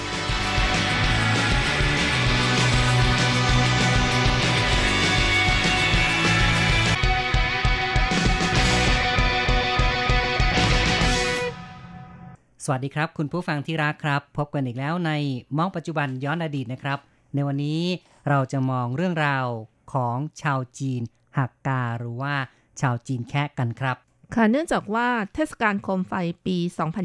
[12.65, 15.11] สวัสดีครับ คุณผู้ฟังที่รักครับ พบกันอีกแล้วใน
[15.57, 16.99] มองปัจจุบันย้อนอดีตนะครับ
[17.33, 17.81] ในวันนี้
[18.29, 19.45] เราจะมองเรื่องราว
[19.93, 21.01] ของชาวจีน
[21.37, 22.33] หักกาหรือว่า
[22.81, 23.97] ชาวจีนแคะกันครับ
[24.35, 26.13] ค่ะเนื่องจากว่าเทศกาลโคมไฟ
[26.45, 26.57] ปี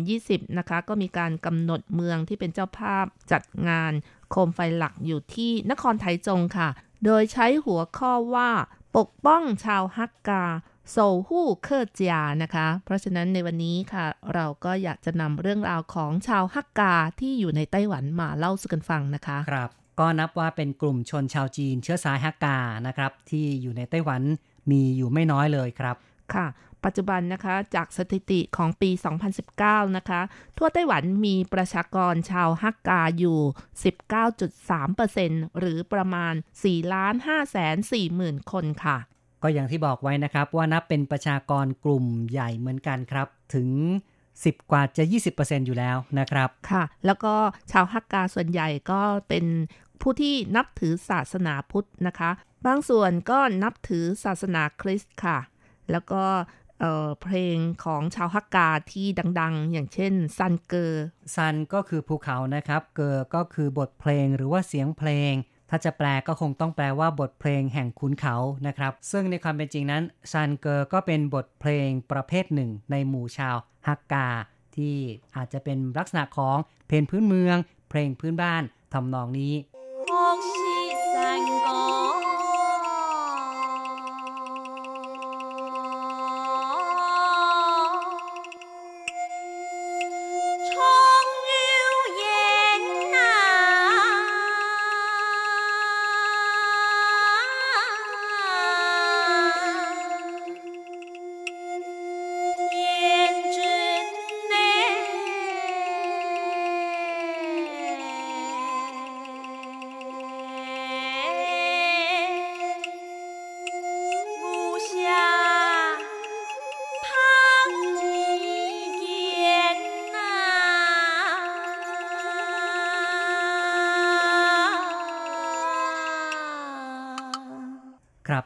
[0.05, 3.93] 2020 นะคะ ก็มีการกำหนดเมืองที่เป็นเจ้าภาพจัดงาน
[4.31, 6.69] โคมไฟหลักอยู่ที่นครไทจงค่ะ
[7.05, 8.51] โดยใช้หัวข้อว่า
[8.97, 10.45] ปกป้องชาวฮักกา
[10.91, 10.97] โซ
[11.29, 19.71] ฮู้เคอร์เจียนะคะ เพราะฉะนั้นในวันนี้ค่ะ เราก็อยากจะนำเรื่องราวของชาวฮักกาที่อยู่ในไต้หวันมาเล่าสู่กันฟังนะคะ ครับ
[20.01, 24.23] ก็นับว่าเป็นกลุ่มชนชาวจีนเชื้อสายฮักกานะครับ ที่อยู่ในไต้หวัน
[24.71, 25.97] มีอยู่ไม่น้อยเลยครับ
[26.35, 26.47] ค่ะ
[26.85, 28.91] ปัจจุบันนะคะจากสถิติของปี
[29.45, 30.21] 2019 นะคะ
[30.59, 33.39] ทั่วไต้หวันมีประชากรชาวฮักกาอยู่
[34.29, 38.99] 19.3%หรือประมาณ 4 5 4 0 0 0 0 คนค่ะ
[39.43, 43.69] ก็อย่างที่บอกไว้นะครับว่านับเป็นประชากรกลุ่มใหญ่เหมือนกันครับ ถึง
[44.21, 47.35] 10 กว่าจะ 20%อยู่แล้วนะครับค่ะ แล้วก็
[47.73, 49.45] ชาวฮักกาส่วนใหญ่ก็เป็น
[50.01, 52.31] ผู้ที่นับถือศาสนาพุทธนะคะ
[52.67, 55.39] บางส่วนก็นับถือศาสนาคริสต์ค่ะ
[55.91, 56.23] แล้วก็
[56.81, 59.07] เอ่อเพลงของชาวฮักกาที่
[59.41, 65.33] ดังๆ อย่างเช่น山歌 山 ก็คือภูเขานะครับ 歌 ก็คือบทเพลงหรือว่าเสียงเพลง
[65.71, 68.37] ถ้าจะแปลก็คงต้องแปลว่าบทเพลงแห่งขุนเขา
[68.67, 73.57] นะครับ ซึ่งในความเป็นจริงนั้น山歌 ก็เป็นบทเพลงประเภทหนึ่ง ในหมู่ชาว
[73.87, 74.29] ฮักกา
[74.77, 74.97] ที่
[75.37, 76.57] อาจจะเป็นลักษณะของ
[76.89, 77.57] เพลงพื้นเมือง
[77.91, 78.63] เพลงพื้นบ้าน
[78.93, 79.55] ทำนองนี้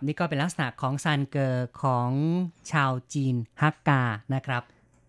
[0.06, 2.10] นี่ก็เป็นลักษณะของ山歌 ของ
[2.72, 4.02] ชาวจีนฮักกา
[4.34, 4.62] นะครับ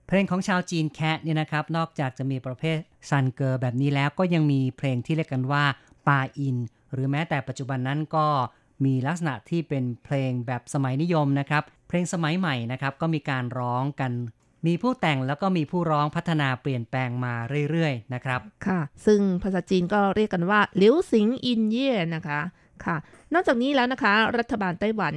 [0.08, 2.78] เพลงของชาวจีนแคะเนี่ยนะครับนอกจากจะมีประเภท
[3.10, 5.64] 山歌 แบบนี้แล้วก็ยังมีเพลงที่เรียกกันว่า
[6.08, 6.58] 八音
[6.94, 8.28] หรือแม้แต่ปัจจุบันนั้นก็
[8.86, 14.12] มีลักษณะที่เป็นเพลงแบบสมัยนิยมนะครับ เพลงสมัยใหม่นะครับก็มีการร้องกัน
[14.68, 17.34] มีผู้แต่งแล้วก็มีผู้ร้องพัฒนาเปลี่ยนแปลงมา
[17.70, 22.40] เรื่อยๆนะครับ ค่ะ ซึ่งภาษาจีนก็เรียกกันว่า流行音樂 นะคะ
[22.86, 22.98] ค่ะ
[23.34, 25.16] นอกจากนี้แล้วนะคะ รัฐบาลไต้หวัน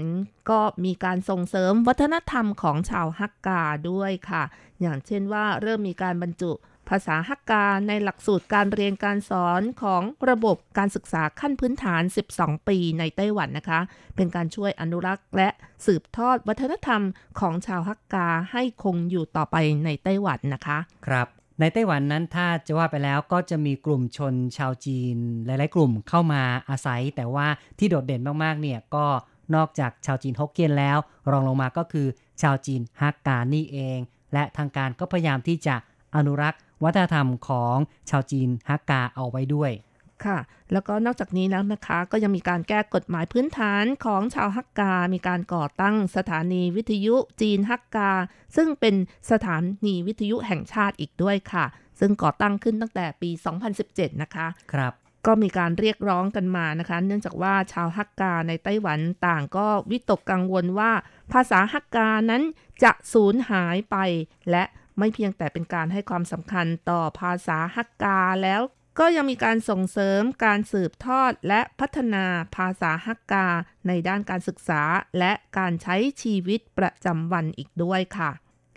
[0.51, 4.43] ก็มีการส่งเสริมวัฒนธรรมของชาวฮักกาด้วยค่ะ
[4.81, 6.53] อย่างเช่นว่าเริ่มมีการบรรจุ
[6.89, 12.03] ภาษาฮักกาในหลักสูตรการเรียนการสอนของระบบการศึกษาขั้นพื้นฐาน
[12.35, 13.81] 12 ปีในไต้หวันนะคะ
[14.17, 15.49] เป็นการช่วยอนุรักษ์และ
[15.87, 17.03] สืบทอดวัฒนธรรม
[17.41, 21.29] ของชาวฮักกาให้คงอยู่ต่อไปในไต้หวันนะคะ ครับ
[21.61, 27.47] ในไต้หวันนั้นถ้าจะว่าไปแล้วก็จะมีกลุ่มชนชาวจีน หลาย ๆ กลุ่มเข้ามาอาศัย แต่ว่า
[27.79, 29.07] ที่โดดเด่นมาก ๆ เนี่ยก็
[29.55, 30.99] นอกจากชาวจีนฮกเกี้ยนแล้ว
[31.31, 32.07] รองลงมาก็คือ
[32.43, 33.99] ชาวจีนฮักกานี่เอง
[34.33, 35.77] และทางการก็พยายามที่จะ
[36.17, 37.77] อนุรักษ์วัฒนธรรมของ
[38.11, 39.71] ชาวจีนฮักกาเอาไว้ด้วย
[40.27, 40.39] ค่ะ
[40.72, 48.11] แล้วก็นอกจากนี้แล้วนะคะ ก็ยังมีการแก้กฎหมายพื้นฐานของชาวฮักกา มีการก่อตั้งสถานีวิทยุจีนฮักกา
[48.57, 48.95] ซึ่งเป็น
[49.31, 49.57] สถา
[49.87, 51.64] นีวิทยุแห่งชาติอีกด้วยค่ะ
[52.01, 53.31] ซึ่งก่อตั้งขึ้นตั้งแต่ปี
[53.77, 54.95] 2017 นะคะ ครับ
[55.27, 60.93] ก็มีการเรียกร้องกันมานะคะ เนื่องจากว่าชาวฮักกาในไต้หวันต่างก็วิตกกังวลว่า
[61.33, 62.43] ภาษาฮักกานั้น
[62.83, 63.97] จะสูญหายไป
[64.51, 64.64] และ
[64.99, 68.61] ไม่เพียงแต่เป็นการให้ความสำคัญต่อภาษาฮักกาแล้ว
[68.99, 72.25] ก็ยังมีการส่งเสริมการสืบทอดและพัฒนา
[72.57, 73.47] ภาษาฮักกา
[73.87, 74.83] ในด้านการศึกษา
[75.19, 78.31] และการใช้ชีวิตประจำวันอีกด้วยค่ะ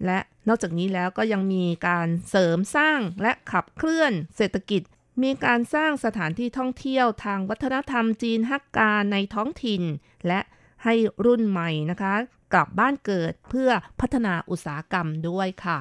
[0.05, 4.81] และนอกจากนี้แล้วก็ยังมีการเสริมสร้างและขับเคลื่อนเศรษฐกิจ
[5.23, 9.83] มีการสร้างสถานที่ท่องเที่ยวทางวัฒนธรรมจีนฮักกาในท้องถิ่น
[10.27, 10.39] และ
[10.83, 10.93] ให้
[11.25, 12.13] รุ่นใหม่นะคะ
[12.53, 15.79] กลับบ้านเกิดเพื่อพัฒนาอุตสาหกรรมด้วยค่ะ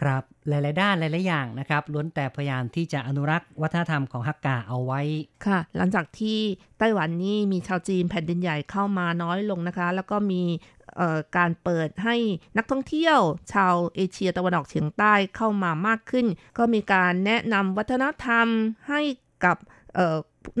[0.00, 5.00] ครับหลาย ๆ ด้านหลาย ๆ อย่างนะครับล้วนแต่พยายามที่จะอนุรักษ์วัฒนธรรมของฮักกาเอาไว้
[5.46, 6.38] ค่ะ หลังจากที่
[6.78, 10.42] ไต้หวันนี่มีชาวจีนแผ่นดินใหญ่เข้ามาน้อยลงนะคะ แล้วก็มี
[11.36, 12.16] การเปิดให้
[12.56, 13.18] นักท่องเที่ยว
[13.52, 16.26] ชาวเอเชียตะวันออกเฉียงใต้เข้ามามากขึ้น
[16.58, 18.46] ก็มีการแนะนำวัฒนธรรม
[18.88, 19.00] ให้
[19.44, 19.56] กับ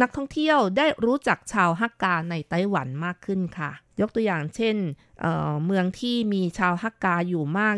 [0.02, 3.70] นักท่องเที่ยวได้รู้จักชาวฮักกาในไต้หวันมากขึ้นค่ะ
[4.00, 4.76] ยกตัวอย่างเช่น
[5.20, 7.76] เเมืองที่มีชาวฮักกาอยู่มาก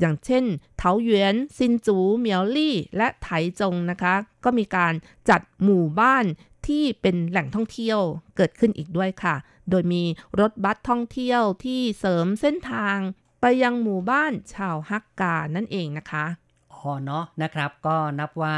[0.00, 0.44] อย่างเช่น
[0.78, 3.28] เถาหยวนซินจูเหมียวลี่ และไถ
[3.60, 4.14] จงนะคะ
[4.44, 4.92] ก็มีการ
[5.30, 6.24] จัดหมู่บ้าน
[6.66, 8.00] ที่เป็นแหล่งท่องเที่ยว
[8.36, 9.34] เกิดขึ้นอีกด้วยค่ะ
[9.70, 10.02] โดยมี
[10.40, 12.96] รถบัสท่องเที่ยวที่เสริมเส้นทาง
[13.40, 16.24] ไปยังหมู่บ้านชาวฮักกานั่นเองนะคะ
[16.72, 18.54] อ๋อเนาะนะครับ ก็นับว่า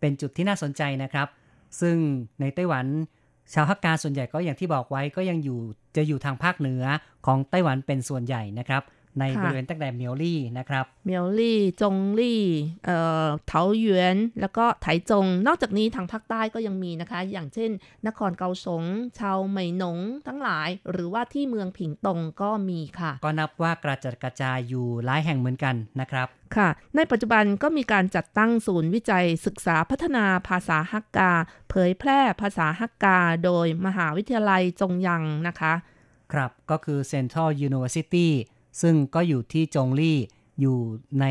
[0.00, 1.28] เป็นจุดที่น่าสนใจนะครับ
[1.80, 1.96] ซึ่ง
[2.40, 2.86] ในไต้หวัน
[3.52, 5.60] ชาวฮักกาส่วนใหญ่ก็อย่างที่บอกไว้ก็ยังอยู่
[5.96, 6.84] จะอยู่ทางภาคเหนือ
[7.26, 8.82] ของไต้หวันเป็นส่วนใหญ่นะครับ
[9.18, 12.42] ในค่ะบริเวณตั้งแต่เมียวลี่นะครับเมียวลี่จงลี่
[12.84, 17.70] เอ่อเถาหยวนแล้วก็ไถจง นอกจากนี้ทางภาคใต้ก็ยังมีนะคะ อย่างเช่น
[18.06, 18.82] นครเกาสง
[19.18, 31.30] ชาวเหมยหนงทั้งหลาย หรือว่าที่เมืองผิงตงก็มีค่ะ ก็นับว่ากระจัดกระจายอยู่หลายแห่งเหมือนกันนะครับค่ะ ในปัจจุบันก็มีการจัดตั้งศูนย์วิจัยศึกษาพัฒนาภาษาฮักกา
[31.70, 35.74] เผยแพร่ภาษาฮักกา โดยมหาวิทยาลัยจงยังนะคะ
[36.32, 38.28] ครับก็คือ Central University
[38.80, 40.18] ซึ่งก็อยู่ที่จงลี่
[40.60, 40.78] อยู่
[41.20, 41.26] ใน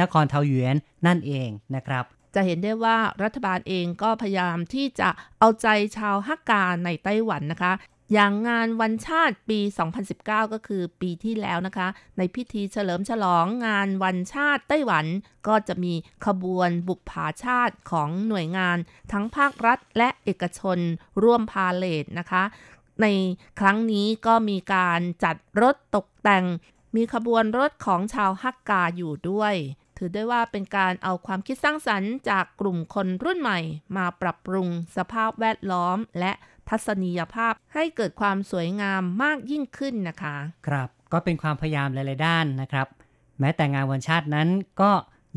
[0.00, 0.76] นครเทาหยวน
[1.06, 7.72] นั่นเองนะครับ จะเห็นได้ว่ารัฐบาลเองก็พยายามที่จะเอาใจชาวฮักกาในไต้หวันนะคะ
[8.12, 9.60] อย่างงานวันชาติปี
[10.06, 11.88] 2019 ก็คือปีที่แล้วนะคะ
[12.18, 15.06] ในพิธีเฉลิมฉลองงานวันชาติไต้หวัน
[15.48, 15.94] ก็จะมี
[16.26, 18.76] ขบวนบุกผาชาติของหน่วยงาน
[19.12, 20.78] ทั้งภาครัฐและเอกชน
[21.22, 22.42] ร่วมพาเลทนะคะ
[23.02, 23.06] ใน
[23.60, 26.44] ครั้งนี้ก็มีการจัดรถตกแต่ง
[26.96, 29.54] มีขบวนรถของชาวฮักกาอยู่ด้วย
[29.96, 33.60] ถือได้ว่าเป็นการเอาความคิดสร้างสรรค์จากกลุ่มคนรุ่นใหม่
[33.96, 36.32] มาปรับปรุงสภาพแวดล้อมและ
[36.68, 40.36] ทัศนียภาพให้เกิดความสวยงามมากยิ่งขึ้นนะคะ
[40.68, 42.86] ครับ ก็เป็นความพยายามหลาย ๆ ด้านนะครับ
[43.40, 44.48] แม้แต่งานวันชาตินั้น
[44.80, 44.92] ก็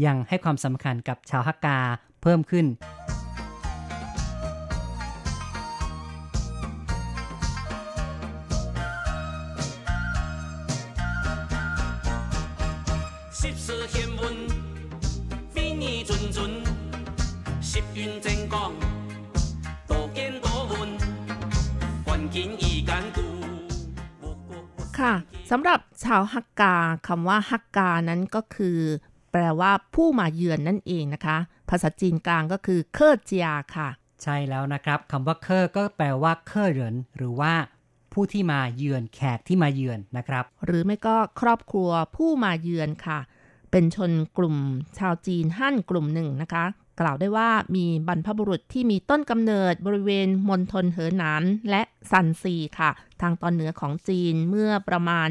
[0.06, 1.80] ยังให้ความสำคัญกับชาวฮักกา
[2.22, 26.76] เพิ่มขึ้นาวฮักกา
[27.08, 28.80] คำว่าฮักกานั้นก็คือ
[29.32, 31.38] แปลว่าผู้มาเยือนนั่นเองนะคะ
[31.70, 33.90] ภาษาจีนกลางก็คือเคอร์เจียค่ะ
[34.24, 37.54] ใช่แล้วนะครับคำว่าเคอร์ก็แปลว่าเคอร์เหรินหรือว่า
[38.14, 43.20] ผู้ที่มาเยือนแขกที่มาเยือนนะครับ หรือไม่ก็ครอบครัวผู้มาเยือนค่ะ
[43.72, 44.58] เป็นชนกลุ่ม
[44.98, 46.66] ชาวจีนฮั่นกลุ่มหนึ่งนะคะ
[47.00, 51.82] กล่าวได้ว่ามีบรรพบุรุษที่มีต้นกำเนิดบริเวณมณฑลเหอหนานและ
[52.12, 52.92] ซันซีค่ะ
[53.22, 55.30] ทางตอนเหนือของจีนเมื่อประมาณ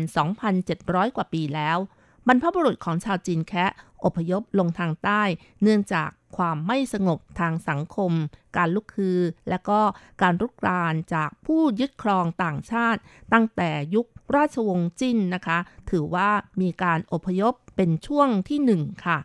[0.56, 1.78] 2,700 กว่าปีแล้ว
[2.26, 3.72] บรรพบุรุษของชาวจีนแคะ
[4.04, 5.22] อพยพลงทางใต้
[5.62, 8.12] เนื่องจากความไม่สงบทางสังคม
[8.56, 9.80] การลุกคือ และก็
[10.22, 13.00] การรุกรานจากผู้ยึดครองต่างชาติ
[13.32, 15.58] ตั้งแต่ยุคราชวงศ์จิ้นนะคะ
[15.90, 19.18] ถือว่ามีการอพยพเป็นช่วงที่หนึ่งค่ะ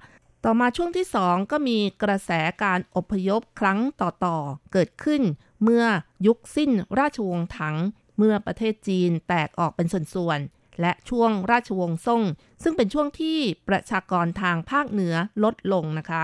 [0.49, 2.31] ต่อมาช่วงที่สองก็มีกระแส
[2.63, 5.21] การอพยพครั้งต่อๆ เกิดขึ้น
[5.63, 5.85] เมื่อ
[6.27, 7.75] ยุคสิ้นราชวงศ์ถัง
[8.17, 12.21] เมื่อประเทศจีนแตกออกเป็นส่วนๆ และช่วงราชวงศ์ซ่ง
[12.63, 13.37] ซึ่งเป็นช่วงที่
[13.69, 16.23] ประชากรทางภาคเหนือลดลงนะคะ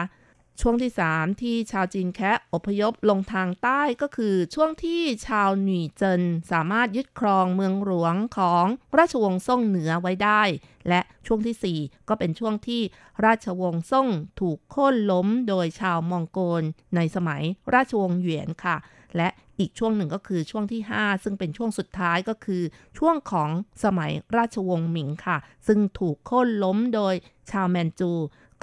[0.62, 8.66] ช่วงที่ 3 ที่ชาวจีนแคะอพยพลงทางใต้ก็คือช่วงที่ชาวหนีเจินสามารถยึดครองเมืองหลวงของ
[8.98, 10.42] ราชวงศ์ซ่งเหนือไว้ได้
[10.90, 12.82] และช่วงทีสี่ 4 ก็เป็นช่วงที่
[13.26, 14.08] ราชวงศ์ซ่ง
[14.40, 16.64] ถูกโค่นล้มโดยชาวมองโกล
[16.96, 17.44] ในสมัย
[17.74, 18.78] ราชวงศ์เหวียนค่ะ
[19.18, 19.30] และ
[19.60, 22.64] อีกช่วงหนึ่งก็คือช่วงที่ 5 ซึ่งเป็นช่วงสุดท้ายก็คือ
[22.98, 23.50] ช่วงของ
[23.84, 25.38] สมัยราชวงศ์หมิงค่ะ
[25.68, 27.14] ซึ่งถูกโค่นล้มโดย
[27.52, 28.12] ชาวแมนจู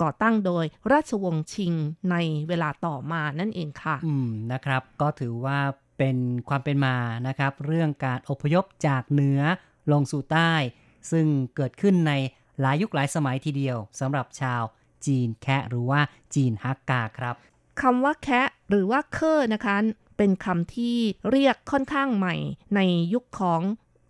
[0.02, 1.72] ก่อตั้งโดยราชวงศ์ชิง
[2.10, 2.16] ใน
[2.48, 5.58] เวลาต่อมานั่นเองค่ะ อืมนะครับ ก็ถือว่า
[5.98, 6.16] เป็น
[6.48, 6.96] ความเป็นมา
[7.28, 9.40] นะครับ เรื่องการอพยพจากเหนือ
[9.92, 10.52] ลงสู่ใต้
[11.10, 11.26] ซึ่ง
[11.56, 12.12] เกิดขึ้นใน
[12.60, 14.62] หลายยุคหลายสมัยทีเดียวสำหรับชาว
[15.06, 16.00] จีนแคะหรือว่า
[16.34, 17.34] จีนฮักกาครับ
[17.80, 19.76] คำว่าแคะหรือว่าเคอร์นะคะ
[20.16, 20.96] เป็นคำที่
[21.30, 22.34] เรียกค่อนข้างใหม่
[22.76, 22.80] ใน
[23.14, 23.62] ยุคของ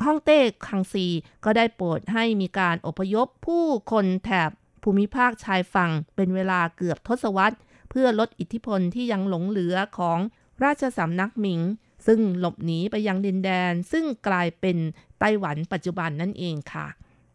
[0.05, 1.07] ฮ่องเต้คังซี
[1.45, 4.51] ก็ได้โปรดให้มีการอพยพผู้คนแถบ
[4.83, 7.59] ภูมิภาคชายฝั่งเป็นเวลาเกือบทศวรรษ
[7.91, 10.19] เพื่อลดอิทธิพลที่ยังหลงเหลือของ
[10.65, 11.61] ราชสำนักหมิง
[12.07, 14.77] ซึ่งหลบหนีไปยังดินแดน ซึ่งกลายเป็น
[15.21, 16.87] ไต้หวันปัจจุบันนั่นเองค่ะ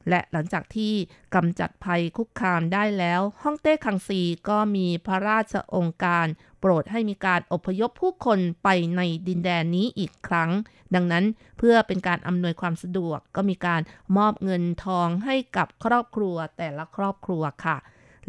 [0.09, 0.93] และหลังจากที่
[1.35, 6.25] กำจัดภัยคุกคามได้แล้ว ฮ่องเต้คังซีก็มีพระราชองค์การ
[6.65, 10.49] ปรดให้มีการอพยพผู้คนไปในดินแดนนี้อีกครั้ง
[10.95, 11.25] ดังนั้น
[11.57, 13.81] เพื่อเป็นการอำนวยความสะดวกก็มีการ
[14.17, 17.77] มอบเงินทองให้กับครอบครัวแต่ละครอบครัวค่ะ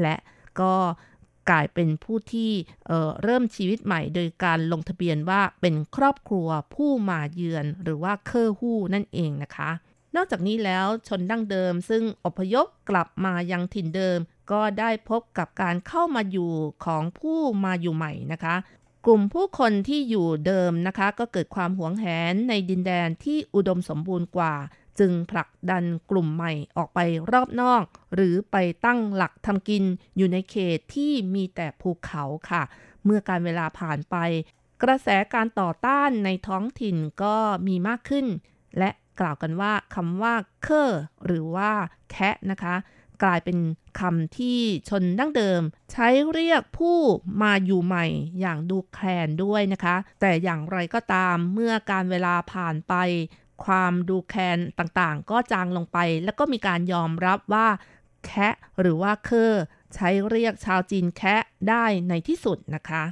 [0.02, 0.14] และ
[0.60, 0.74] ก็
[1.50, 2.50] กลายเป็นผู้ที่
[2.86, 9.70] เเริ่มชีวิตใหม่โดยการลงทะเบียนว่าเป็นครอบครัวผู้มาเยือนหรือว่าเคอฮู้นั่นเองนะคะ
[10.16, 14.18] นอกจากนี้แล้วชนดั้งเดิมซึ่งอพยพกลับมายังถิ่นเดิม
[14.50, 16.52] ก็ได้พบกับการเข้ามาอยู่
[16.84, 18.56] ของผู้มาอยู่ใหม่นะคะ
[19.06, 24.54] กลุ่มผู้คนที่อยู่เดิมนะคะ ก็เกิดความหวงแหนในดินแดนที่อุดมสมบูรณ์กว่า
[24.98, 26.98] จึงผลักดันกลุ่มใหม่ออกไป
[27.32, 27.84] รอบนอก
[28.14, 29.84] หรือไปตั้งหลักทำกิน
[30.16, 32.62] อยู่ในเขตที่มีแต่ภูเขาค่ะ
[33.04, 34.16] เมื่อการเวลาผ่านไป
[34.82, 37.36] กระแสการต่อต้านในท้องถิ่นก็
[37.66, 38.26] มีมากขึ้น
[38.78, 38.90] และ
[39.20, 40.90] กล่าวกันว่าคำว่าเคอ
[41.26, 41.70] หรือว่า
[42.10, 42.74] แคะนะคะ
[43.22, 43.58] กลายเป็น
[44.00, 45.62] คำที่ชนดั้งเดิม
[45.92, 46.98] ใช้เรียกผู้
[47.42, 48.06] มาอยู่ใหม่
[48.40, 52.94] อย่างดูแคลนด้วยนะคะ แต่อย่างไรก็ตามเมื่อการเวลาผ่านไป
[53.64, 57.66] ความดูแคลนต่างๆ ก็จางลงไป แล้วก็มีการยอมรับว่า
[58.26, 59.52] แคะหรือว่าเคอ
[59.94, 63.02] ใช้เรียกชาวจีนแคะได้ในที่สุดนะคะ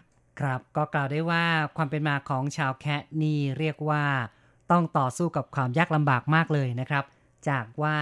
[0.41, 1.45] ครับก็กล่าวได้ว่า
[1.77, 4.05] ความเป็นมาของชาวแคะนี่เรียกว่า
[4.71, 7.05] ต้องต่อสู้กับความยากลำบากมากเลยนะครับ
[7.49, 7.95] จากว่า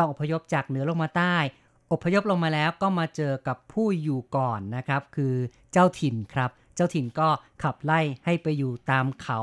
[0.00, 1.36] ต้องอพยพจากเหนือลงมาใต้
[1.92, 5.34] อพยพลงมาแล้วก็มาเจอกับผู้อยู่ก่อนนะครับ คือ
[5.72, 7.28] เจ้าถิ่นครับ เจ้าถิ่นก็
[7.62, 9.40] ขับไล่ให้ไปอยู่ตามเขา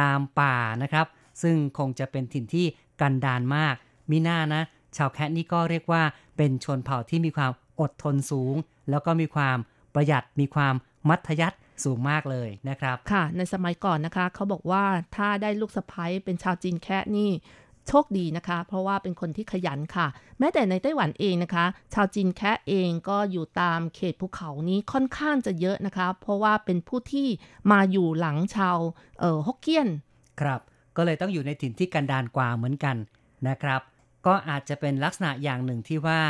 [0.00, 1.06] ตามป่านะครับ
[1.42, 2.66] ซึ่งคงจะเป็นถิ่นที่
[3.00, 3.74] กันดานมาก
[4.10, 4.62] มีหน้านะ
[4.96, 6.02] ชาวแคทนี่ก็เรียกว่า
[6.36, 8.54] เป็นชนเผ่าที่มีความอดทนสูง
[8.90, 9.58] แล้วก็มีความ
[9.94, 10.74] ประหยัดมีความ
[11.08, 14.84] มัธยัติสูงมากเลยนะครับ ค่ะ ในสมัยก่อนนะคะ เขาบอกว่า
[15.16, 17.30] ถ้าได้ลูกสะพ้ยเป็นชาวจีนแคะนี่
[17.92, 20.06] โชคดีนะคะ เพราะว่าเป็นคนที่ขยันค่ะ
[20.38, 21.64] แม้แต่ในไต้หวันเองนะคะ
[21.94, 27.28] ชาวจีนแคะเองก็อยู่ตามเขตภูเขานี้ค่อนข้างจะเยอะนะคะ เพราะว่าเป็นผู้ที่
[27.70, 28.78] มาอยู่หลังชาว
[29.20, 29.88] เอ่อฮกเกี้ยน
[30.40, 30.60] ครับ
[30.96, 32.96] ก็เลยต้องอยู่ในถิ่นที่กันดานกว่าเหมือนกัน
[33.48, 33.80] นะครับ
[34.26, 36.20] ก็อาจจะเป็นลักษณะอย่างหนึ่งที่ว่า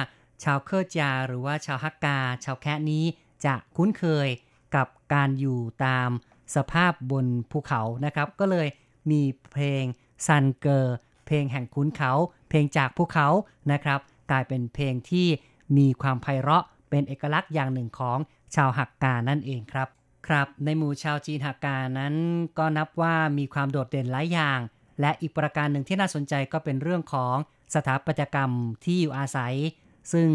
[0.45, 3.05] ชาวเคอร์จา หรือว่าชาวฮักกา ชาวแคะนี้
[3.45, 4.29] จะคุ้นเคย
[4.75, 6.09] กับการอยู่ตาม
[6.57, 8.69] สภาพบนภูเขานะครับ ก็เลย
[9.11, 9.85] มีเพลง
[10.27, 10.97] ซันเกอร์
[11.31, 12.13] เพลงแห่งคุ้นเขา
[12.49, 13.29] เพลงจากภูเขา
[13.73, 14.01] นะครับ
[14.31, 15.27] กลายเป็นเพลงที่
[15.77, 18.19] มีความไพเราะเป็นเอกลักษณ์อย่างหนึ่งของ
[18.55, 19.89] ชาวหักกานั่นเองครับ
[20.27, 22.15] ครับ ในหมู่ชาวจีนหักกานั้น
[22.59, 24.59] ก็นับว่ามีความโดดเด่นหลายอย่าง
[25.01, 27.37] และอีกประการหนึ่งที่น่าสนใจก็เป็นเรื่องของ
[27.75, 28.51] สถาปัตยกรรม
[28.85, 29.55] ที่อยู่อาศัย
[30.13, 30.29] ซึ่ง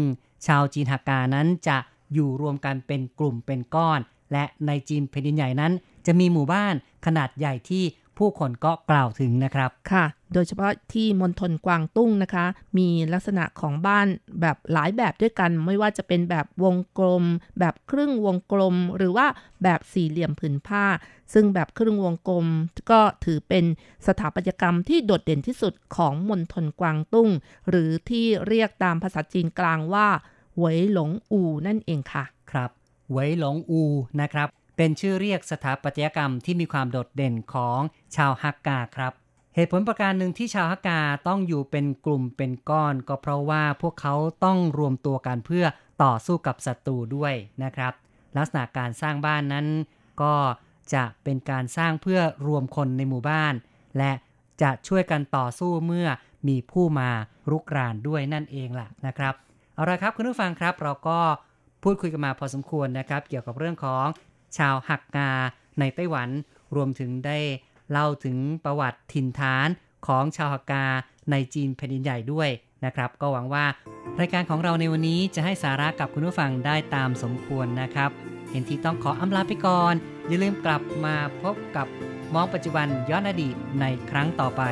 [0.46, 1.78] ชาวจีนหักกานั้นจะ
[2.14, 4.00] อยู่รวมกันเป็นกลุ่มเป็นก้อน
[4.32, 5.72] และในจีนแผ่นดินใหญ่นั้น
[6.06, 6.74] จะมีหมู่บ้าน
[7.06, 7.84] ขนาดใหญ่ที่
[8.18, 12.44] ผู้คนก็กล่าวถึงนะครับค่ะ โดยเฉพาะที่มณฑลกวางตุ้งนะคะ
[12.78, 14.06] มีลักษณะของบ้าน
[14.40, 17.24] แบบหลายแบบด้วยกัน ไม่ว่าจะเป็นแบบวงกลม
[17.58, 19.26] แบบครึ่งวงกลม หรือว่า
[19.62, 20.84] แบบสี่เหลี่ยมผืนผ้า
[21.34, 22.46] ซึ่งแบบครึ่งวงกลม
[22.90, 23.64] ก็ถือเป็น
[24.06, 27.28] สถาปัตยกรรมที่โดดเด่นที่สุดของมณฑลกวางตุ้ง
[27.68, 30.08] หรือที่เรียกตามภาษาจีนกลางว่า
[30.56, 32.70] เหวยหลงอูนั่นเองค่ะ ครับ
[33.10, 33.82] เหวยหลงอู
[34.20, 37.80] นะครับ เป็นชื่อเรียกสถาปัตยกรรมที่มีความโดดเด่นของ
[38.16, 39.12] ชาวฮักกาครับ
[39.54, 44.14] เหตุผลประการหนึ่งที่ชาวฮักกาต้องอยู่เป็นกลุ่มเป็นก้อน ก็เพราะว่าพวกเขา
[44.44, 45.66] ต้องรวมตัวกันเพื่อ
[46.02, 47.92] ต่อสู้กับศัตรูด้วยนะครับ
[48.36, 49.66] ลักษณะการสร้างบ้านนั้น
[50.22, 50.34] ก็
[50.94, 53.54] จะเป็นการสร้างเพื่อรวมคนในหมู่บ้าน
[53.98, 54.12] และ
[54.62, 56.08] จะช่วยกันต่อสู้เมื่อ
[56.48, 57.10] มีผู้มา
[57.50, 59.34] รุกรานด้วยนั่นเองล่ะนะครับ
[59.74, 61.18] เอาละครับคุณผู้ฟังครับเราก็
[61.82, 64.06] พูดคุยกันมาพอสมควรนะครับ เกี่ยวกับเรื่องของ
[64.56, 65.30] ชาวหักกา
[65.80, 66.28] ในไต้หวัน
[66.76, 67.38] รวมถึงได้
[67.90, 69.68] เล่าถึงประวัติถิ่นฐาน
[70.06, 70.84] ของชาวหักกา
[71.30, 72.48] ในจีนแผ่นดินใหญ่ด้วย
[72.84, 73.64] นะครับ ก็หวังว่า
[74.20, 78.10] รายการของเราในวันนี้จะให้สาระกับคุณผู้ฟังได้ตามสมควรนะครับ
[78.50, 79.94] เห็นที่ต้องขออำลาไปก่อน
[80.26, 81.86] อย่าลืมกลับมาพบกับ
[82.34, 84.62] มองปัจจุบันย้อนอดีตในครั้งต่อไป